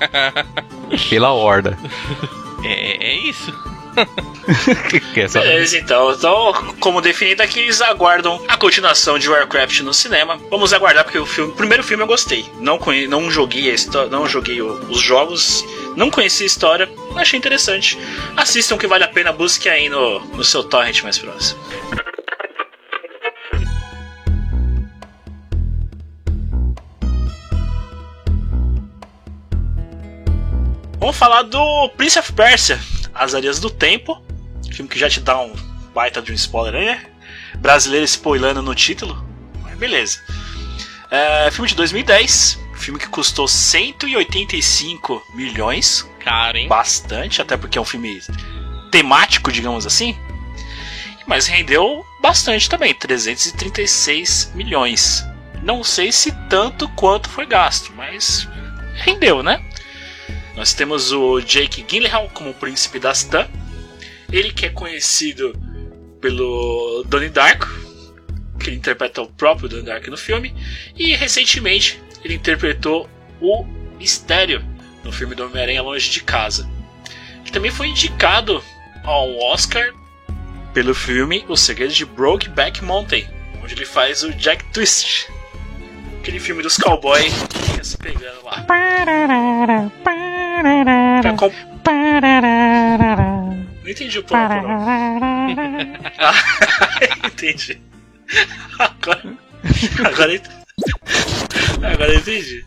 [1.09, 1.79] Pela horda.
[2.63, 3.53] É, é isso.
[5.17, 6.13] É Beleza, então.
[6.13, 10.39] Então, como definido aqui, eles aguardam a continuação de Warcraft no cinema.
[10.51, 12.45] Vamos aguardar, porque o filme, o primeiro filme eu gostei.
[12.59, 15.65] Não, conhe, não joguei a histó- não joguei o- os jogos,
[15.97, 17.97] não conheci a história, achei interessante.
[18.37, 21.59] Assistam que vale a pena, busque aí no, no seu torrent mais próximo.
[31.05, 32.81] Vamos falar do Prince of Persia,
[33.13, 34.25] As Areias do Tempo.
[34.73, 35.53] Filme que já te dá um
[35.95, 37.07] baita de um spoiler aí, né?
[37.57, 39.23] Brasileiro spoilando no título.
[39.63, 40.19] Mas beleza.
[41.11, 42.59] É, filme de 2010.
[42.77, 46.09] Filme que custou 185 milhões.
[46.21, 46.69] Caro, hein?
[46.69, 48.23] Bastante, até porque é um filme
[48.91, 50.17] temático, digamos assim.
[51.27, 55.23] Mas rendeu bastante também, 336 milhões.
[55.63, 58.49] Não sei se tanto quanto foi gasto, mas
[58.95, 59.63] rendeu, né?
[60.57, 63.49] Nós temos o Jake Gyllenhaal como príncipe da Stan.
[64.33, 65.53] Ele que é conhecido
[66.21, 67.69] pelo Donnie Darko,
[68.59, 70.55] que ele interpreta o próprio Donnie Darko no filme.
[70.97, 73.09] E recentemente ele interpretou
[73.41, 73.65] o
[73.99, 74.65] Mistério
[75.03, 76.69] no filme do Homem-Aranha Longe de Casa.
[77.43, 78.63] Ele também foi indicado
[79.05, 79.93] ao Oscar
[80.73, 83.29] pelo filme O Segredo de Brokeback Mountain,
[83.63, 85.29] onde ele faz o Jack Twist.
[86.21, 88.65] Aquele filme dos cowboys que fica se pegando lá.
[91.23, 91.53] Pra com-
[93.83, 94.49] Não entendi o plano,
[97.27, 97.81] entendi.
[98.79, 99.23] Agora,
[100.05, 100.51] agora, ent-
[101.93, 102.65] agora entendi.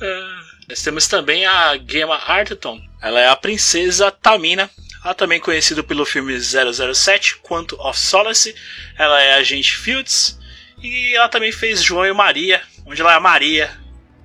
[0.00, 2.80] Ah, Nós temos também a Gemma Arterton.
[3.02, 4.70] Ela é a princesa Tamina.
[5.04, 8.54] Ela também conhecida pelo filme 007, Quanto of Solace.
[8.96, 10.38] Ela é a agente Fields.
[10.82, 13.70] E ela também fez João e Maria, onde ela é a Maria.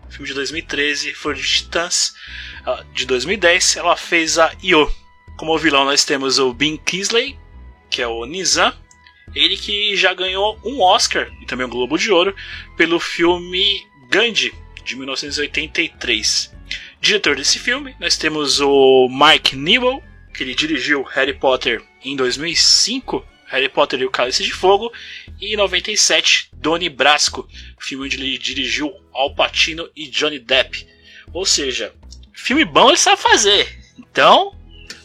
[0.09, 1.69] Filme de 2013, Flor de
[2.93, 4.91] De 2010, ela fez a Io.
[5.37, 7.37] Como vilão nós temos o Ben Kingsley,
[7.89, 8.73] que é o Nizam.
[9.35, 12.35] Ele que já ganhou um Oscar e também um Globo de Ouro
[12.75, 14.53] pelo filme Gandhi,
[14.83, 16.51] de 1983.
[16.99, 20.03] Diretor desse filme, nós temos o Mike Newell,
[20.33, 24.91] que ele dirigiu Harry Potter em 2005, Harry Potter e o Cálice de Fogo,
[25.39, 27.47] e em 97, Donnie Brasco,
[27.79, 30.87] filme onde ele dirigiu Al Pacino e Johnny Depp.
[31.33, 31.93] Ou seja,
[32.33, 33.67] filme bom ele sabe fazer.
[33.97, 34.55] Então,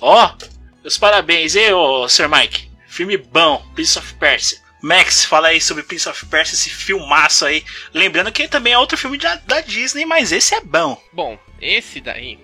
[0.00, 0.34] ó,
[0.82, 2.70] meus parabéns, hein, ô Sir Mike.
[2.86, 4.62] Filme bom, Prince of Persia.
[4.82, 7.64] Max, fala aí sobre Prince of Persia, esse filmaço aí.
[7.94, 11.02] Lembrando que também é outro filme da, da Disney, mas esse é bom.
[11.10, 12.38] Bom, esse daí,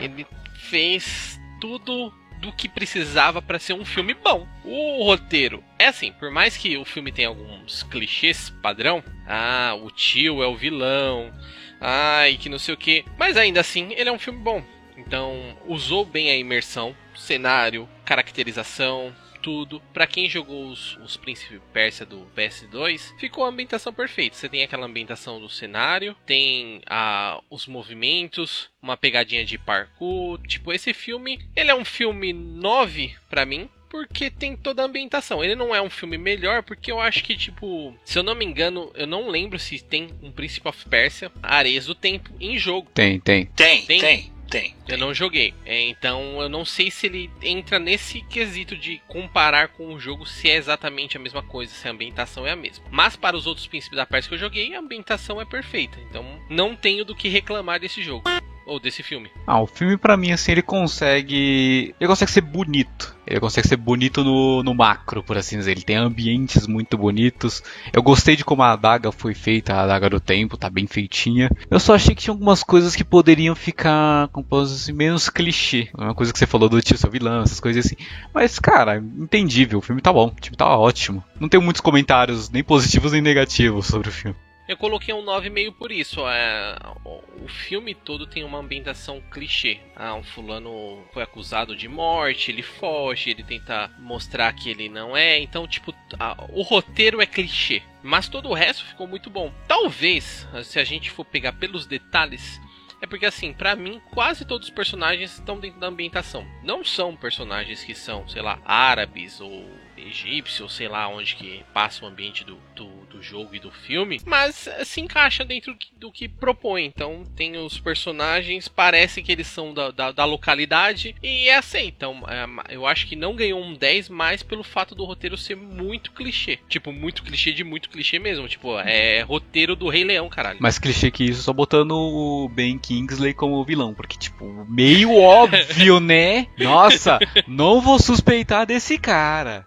[0.00, 0.26] ele
[0.70, 2.10] fez tudo
[2.40, 4.46] do que precisava pra ser um filme bom.
[4.64, 9.90] O roteiro é assim, por mais que o filme tenha alguns clichês padrão, ah, o
[9.90, 11.32] tio é o vilão,
[11.80, 14.62] ai, que não sei o que, mas ainda assim ele é um filme bom.
[14.96, 19.80] Então, usou bem a imersão, cenário, caracterização, tudo.
[19.92, 24.36] Pra quem jogou os, os Príncipe Persa do PS2, ficou a ambientação perfeita.
[24.36, 30.40] Você tem aquela ambientação do cenário, tem a, os movimentos, uma pegadinha de parkour.
[30.46, 35.42] Tipo, esse filme, ele é um filme 9 pra mim, porque tem toda a ambientação.
[35.42, 38.44] Ele não é um filme melhor, porque eu acho que, tipo, se eu não me
[38.44, 42.90] engano, eu não lembro se tem um Príncipe of Persia, Areias do Tempo, em jogo.
[42.92, 43.46] Tem, tem.
[43.46, 44.00] Tem, Tem?
[44.00, 44.74] tem, tem.
[44.88, 45.54] Eu não joguei.
[45.64, 50.26] É, então eu não sei se ele entra nesse quesito de comparar com o jogo
[50.26, 52.84] se é exatamente a mesma coisa, se a ambientação é a mesma.
[52.90, 55.98] Mas para os outros príncipes da Pérsia que eu joguei, a ambientação é perfeita.
[56.00, 58.24] Então não tenho do que reclamar desse jogo.
[58.68, 59.30] Ou desse filme.
[59.46, 61.94] Ah, o filme pra mim, assim, ele consegue.
[61.98, 63.16] Ele consegue ser bonito.
[63.26, 65.70] Ele consegue ser bonito no, no macro, por assim dizer.
[65.70, 67.62] Ele tem ambientes muito bonitos.
[67.92, 71.50] Eu gostei de como a adaga foi feita, a adaga do tempo, tá bem feitinha.
[71.70, 75.88] Eu só achei que tinha algumas coisas que poderiam ficar, como posso menos clichê.
[75.96, 77.96] Uma coisa que você falou do tio seu vilão, essas coisas assim.
[78.34, 79.78] Mas, cara, entendível.
[79.78, 81.24] O filme tá bom, o filme tá ótimo.
[81.40, 84.36] Não tenho muitos comentários, nem positivos nem negativos sobre o filme.
[84.68, 86.20] Eu coloquei um 9,5 por isso.
[86.28, 89.80] É, o filme todo tem uma ambientação clichê.
[89.96, 95.16] Ah, um fulano foi acusado de morte, ele foge, ele tenta mostrar que ele não
[95.16, 95.38] é.
[95.38, 97.82] Então, tipo, a- o roteiro é clichê.
[98.02, 99.50] Mas todo o resto ficou muito bom.
[99.66, 102.60] Talvez, se a gente for pegar pelos detalhes,
[103.00, 106.46] é porque assim, pra mim, quase todos os personagens estão dentro da ambientação.
[106.62, 109.66] Não são personagens que são, sei lá, árabes ou
[109.96, 112.86] egípcios, sei lá onde que passa o ambiente do, do,
[113.18, 116.84] do jogo e do filme, mas eh, se encaixa dentro do que- propõe.
[116.84, 121.86] Então tem os personagens, parece que eles são da, da, da localidade e é assim.
[121.86, 122.22] Então
[122.68, 126.58] eu acho que não ganhou um 10 mais pelo fato do roteiro ser muito clichê.
[126.68, 128.48] Tipo, muito clichê de muito clichê mesmo.
[128.48, 130.58] Tipo, é roteiro do Rei Leão, caralho.
[130.60, 133.92] Mais clichê que isso, só botando o Ben Kingsley como vilão.
[133.94, 136.46] Porque, tipo, meio óbvio, né?
[136.58, 139.66] Nossa, não vou suspeitar desse cara.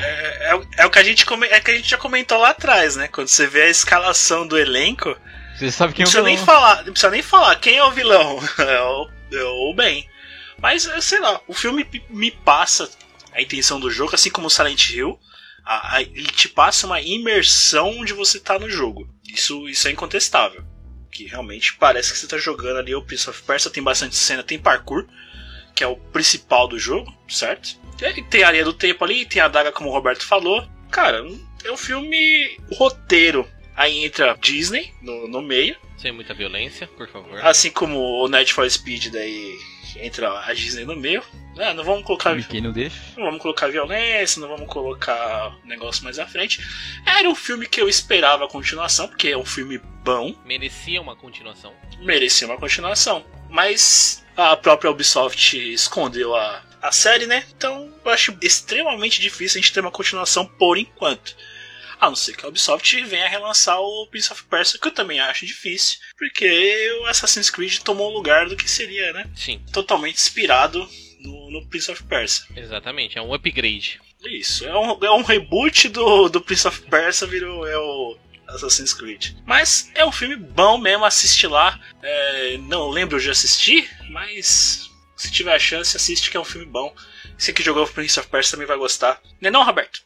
[0.00, 2.38] É, é o- é o que a gente come- é que a gente já comentou
[2.38, 3.08] lá atrás, né?
[3.08, 5.16] Quando você vê a escalação do elenco,
[5.56, 6.46] você sabe quem não é o precisa nem vilão.
[6.46, 8.38] falar, não precisa nem falar quem é o vilão.
[8.58, 10.08] É o, é o Ben.
[10.58, 12.88] Mas, sei lá, o filme me passa
[13.32, 15.18] a intenção do jogo, assim como o Silent Hill.
[15.64, 19.08] a- a- ele te passa uma imersão onde você tá no jogo.
[19.28, 20.64] Isso, isso é incontestável.
[21.12, 24.42] Que realmente parece que você tá jogando ali o Prince of Persia, tem bastante cena,
[24.42, 25.06] tem parkour,
[25.74, 27.78] que é o principal do jogo, certo?
[28.30, 30.66] Tem, a areia do tempo ali, tem a daga, como o Roberto falou.
[30.90, 31.24] Cara,
[31.64, 33.46] é um filme roteiro.
[33.76, 35.76] Aí entra Disney no, no meio.
[35.96, 37.38] Sem muita violência, por favor.
[37.44, 39.58] Assim como o Need for Speed, daí
[39.96, 41.22] entra a Disney no meio.
[41.58, 42.96] Ah, não vamos colocar não deixa?
[43.16, 46.60] não vamos colocar violência, não vamos colocar negócio mais à frente.
[47.04, 51.14] Era um filme que eu esperava a continuação, porque é um filme bom, Merecia uma
[51.16, 51.74] continuação.
[52.00, 53.24] merecia uma continuação.
[53.50, 57.44] Mas a própria Ubisoft escondeu a, a série, né?
[57.56, 61.36] Então eu acho extremamente difícil a gente ter uma continuação por enquanto.
[62.00, 65.20] A não ser que a Ubisoft venha relançar o Prince of Persia, que eu também
[65.20, 69.28] acho difícil, porque o Assassin's Creed tomou o lugar do que seria, né?
[69.36, 70.88] Sim, Totalmente inspirado
[71.20, 72.46] no, no Prince of Persia.
[72.56, 73.18] exatamente.
[73.18, 74.00] É um upgrade.
[74.24, 78.16] Isso, é um, é um reboot do, do Prince of Persia, virou é o
[78.48, 79.32] Assassin's Creed.
[79.44, 81.78] Mas é um filme bom mesmo, assiste lá.
[82.02, 84.89] É, não lembro de assistir, mas
[85.20, 86.94] se tiver a chance, assiste que é um filme bom.
[87.36, 89.20] Você que jogou o Prince of Persia também vai gostar.
[89.40, 90.02] Não é não, Roberto?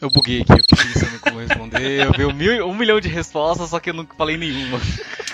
[0.00, 2.06] Eu buguei aqui, eu fiquei pensando como responder.
[2.06, 4.80] Eu vi um, mil- um milhão de respostas, só que eu não falei nenhuma.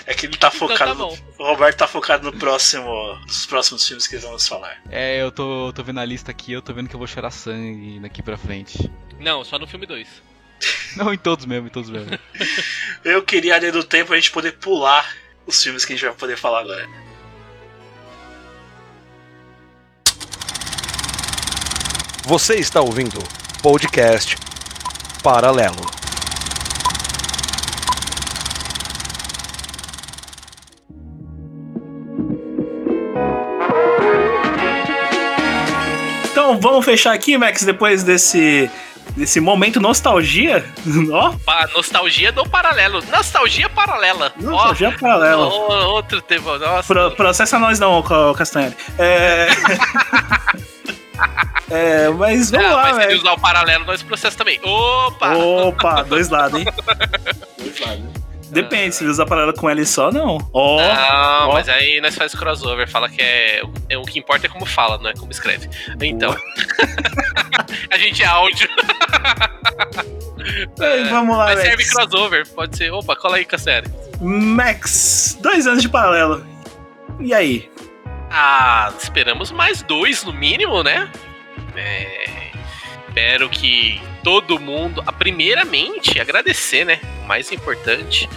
[0.05, 0.91] É que ele tá Então focado.
[0.91, 1.15] tá bom.
[1.39, 2.89] no- o Roberto tá focado no próximo.
[3.25, 4.81] Nos próximos filmes que vamos falar.
[4.91, 7.31] É, eu tô, tô vendo a lista aqui, eu tô vendo que eu vou chorar
[7.31, 8.91] sangue daqui pra frente.
[9.19, 10.07] Não, só no filme 2.
[10.95, 12.17] Não, em todos mesmo, em todos mesmo.
[13.03, 15.07] Eu queria a linha do tempo a gente poder pular
[15.45, 16.87] os filmes que a gente vai poder falar agora.
[22.25, 23.17] Você está ouvindo
[23.61, 24.35] podcast
[25.23, 25.97] Paralelo.
[36.31, 38.69] Então vamos fechar aqui, Max, depois desse.
[39.15, 40.63] Desse momento nostalgia,
[41.11, 43.03] ó, Pa- nostalgia do paralelo.
[43.09, 44.31] Nostalgia paralela.
[44.39, 45.47] nostalgia Ó, paralela.
[45.47, 46.57] ó, outro tema.
[46.59, 46.93] Nossa.
[46.93, 48.75] Pro, processa nós não, Ca- Castanheira.
[48.99, 49.47] É...
[51.71, 53.19] é, mas vamos Não, lá, mas se ele velho.
[53.21, 54.59] usar o paralelo, nós processamos também.
[54.63, 55.35] Opa!
[55.35, 56.65] Opa, dois lados, hein?
[57.75, 58.16] Flávio.
[58.49, 60.37] Depende, se ele usar paralela com ela só, não.
[60.53, 61.53] Ó, Não, ó.
[61.53, 63.97] mas aí nós faz crossover, fala que é, é.
[63.97, 65.69] O que importa é como fala, não é como escreve.
[66.01, 66.33] Então.
[67.91, 68.67] a gente é áudio.
[70.79, 71.93] Ei, vamos lá, Mas serve Max.
[71.93, 72.91] crossover, pode ser.
[72.91, 73.87] Opa, cola aí com a série.
[74.21, 76.45] Max, dois anos de paralelo.
[77.19, 77.69] E aí?
[78.31, 81.09] Ah, esperamos mais dois no mínimo, né?
[81.75, 82.51] É,
[83.07, 85.01] espero que todo mundo.
[85.07, 86.99] ah, Primeiramente, agradecer, né?
[87.23, 88.27] O mais importante.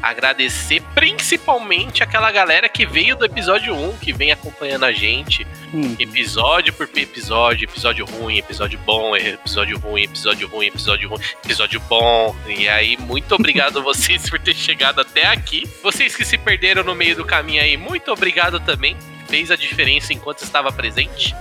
[0.00, 5.44] Agradecer principalmente aquela galera que veio do episódio 1, que vem acompanhando a gente.
[5.74, 11.80] Hum, Episódio por episódio, episódio ruim, episódio bom, episódio ruim, episódio ruim, episódio ruim, episódio
[11.80, 12.34] bom.
[12.46, 15.68] E aí, muito obrigado a vocês por ter chegado até aqui.
[15.82, 18.96] Vocês que se perderam no meio do caminho aí, muito obrigado também.
[19.28, 21.34] Fez a diferença enquanto estava presente.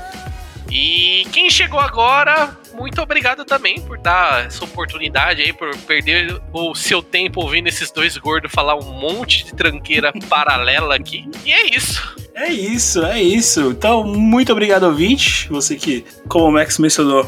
[0.72, 6.76] E quem chegou agora, muito obrigado também por dar essa oportunidade aí, por perder o
[6.76, 11.28] seu tempo ouvindo esses dois gordos falar um monte de tranqueira paralela aqui.
[11.46, 12.16] E é isso.
[12.36, 13.72] é isso, é isso.
[13.72, 15.48] Então, muito obrigado, ouvinte.
[15.50, 17.28] Você que, como o Max mencionou,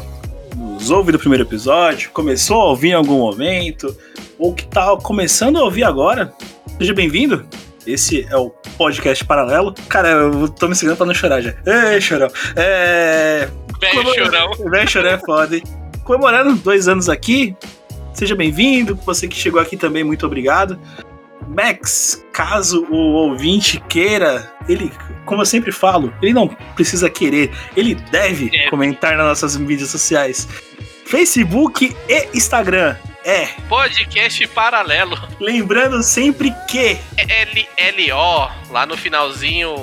[0.56, 3.96] nos ouve do primeiro episódio, começou a ouvir em algum momento,
[4.38, 6.32] ou que tá começando a ouvir agora,
[6.78, 7.46] seja bem-vindo.
[7.86, 9.74] Esse é o podcast paralelo.
[9.88, 11.54] Cara, eu tô me segurando pra não chorar já.
[11.66, 12.28] Ei, chorão.
[12.56, 13.48] É.
[13.80, 14.70] Velho chorão.
[14.70, 15.62] Velho chorão é foda, hein?
[16.04, 17.56] Comemorando dois anos aqui.
[18.14, 18.94] Seja bem-vindo.
[19.04, 20.78] Você que chegou aqui também, muito obrigado.
[21.48, 24.92] Max, caso o ouvinte queira, ele,
[25.26, 28.70] como eu sempre falo, ele não precisa querer, ele deve Deve.
[28.70, 30.48] comentar nas nossas mídias sociais.
[31.04, 32.96] Facebook e Instagram.
[33.24, 35.16] É, Podcast paralelo.
[35.38, 39.74] lembrando sempre que L L-O, lá no finalzinho,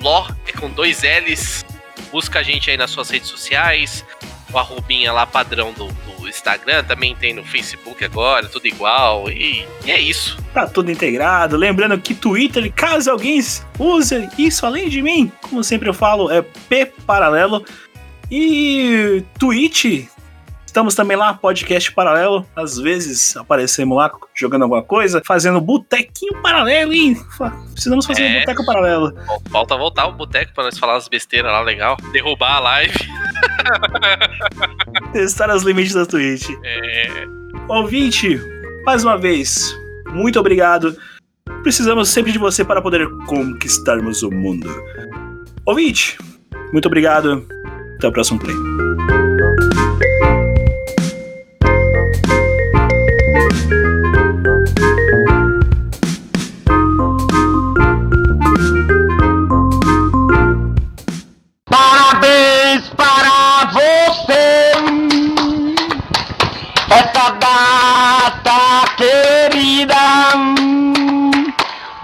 [0.00, 1.64] Ló, é com dois L's.
[2.10, 4.04] Busca a gente aí nas suas redes sociais.
[4.52, 9.30] O arrobinha lá padrão do, do Instagram, também tem no Facebook agora, tudo igual.
[9.30, 10.36] E, e é isso.
[10.52, 11.56] tá tudo integrado.
[11.56, 13.40] Lembrando que Twitter, caso alguém
[13.78, 17.64] use isso além de mim, como sempre eu falo, é P Paralelo.
[18.28, 20.06] E Twitch,
[20.70, 22.46] estamos também lá, podcast paralelo.
[22.54, 27.20] Às vezes aparecemos lá jogando alguma coisa, fazendo botequinho paralelo, hein?
[27.72, 28.40] Precisamos fazer um É.
[28.40, 29.12] boteco paralelo.
[29.50, 31.96] Falta voltar o boteco pra nós falar as besteiras lá, legal.
[32.12, 32.94] Derrubar a live.
[35.12, 36.48] Testar os limites da Twitch.
[36.64, 37.26] É,
[37.68, 38.40] Ouvinte,
[38.84, 39.76] mais uma vez,
[40.12, 40.96] muito obrigado.
[41.64, 44.68] Precisamos sempre de você para poder conquistarmos o mundo.
[45.66, 46.16] Ouvinte,
[46.72, 47.44] muito obrigado.
[47.96, 48.54] Até o próximo play.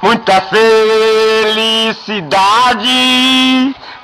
[0.07, 1.75] Muita felicidade.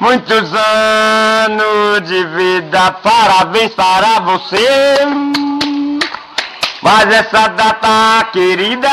[0.01, 2.91] Muitos anos de vida.
[2.91, 4.99] Parabéns para você.
[6.83, 8.91] Mas essa data querida.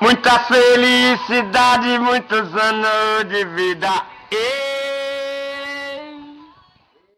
[0.00, 3.92] Muita felicidade, muitos anos de vida.
[4.32, 4.79] E...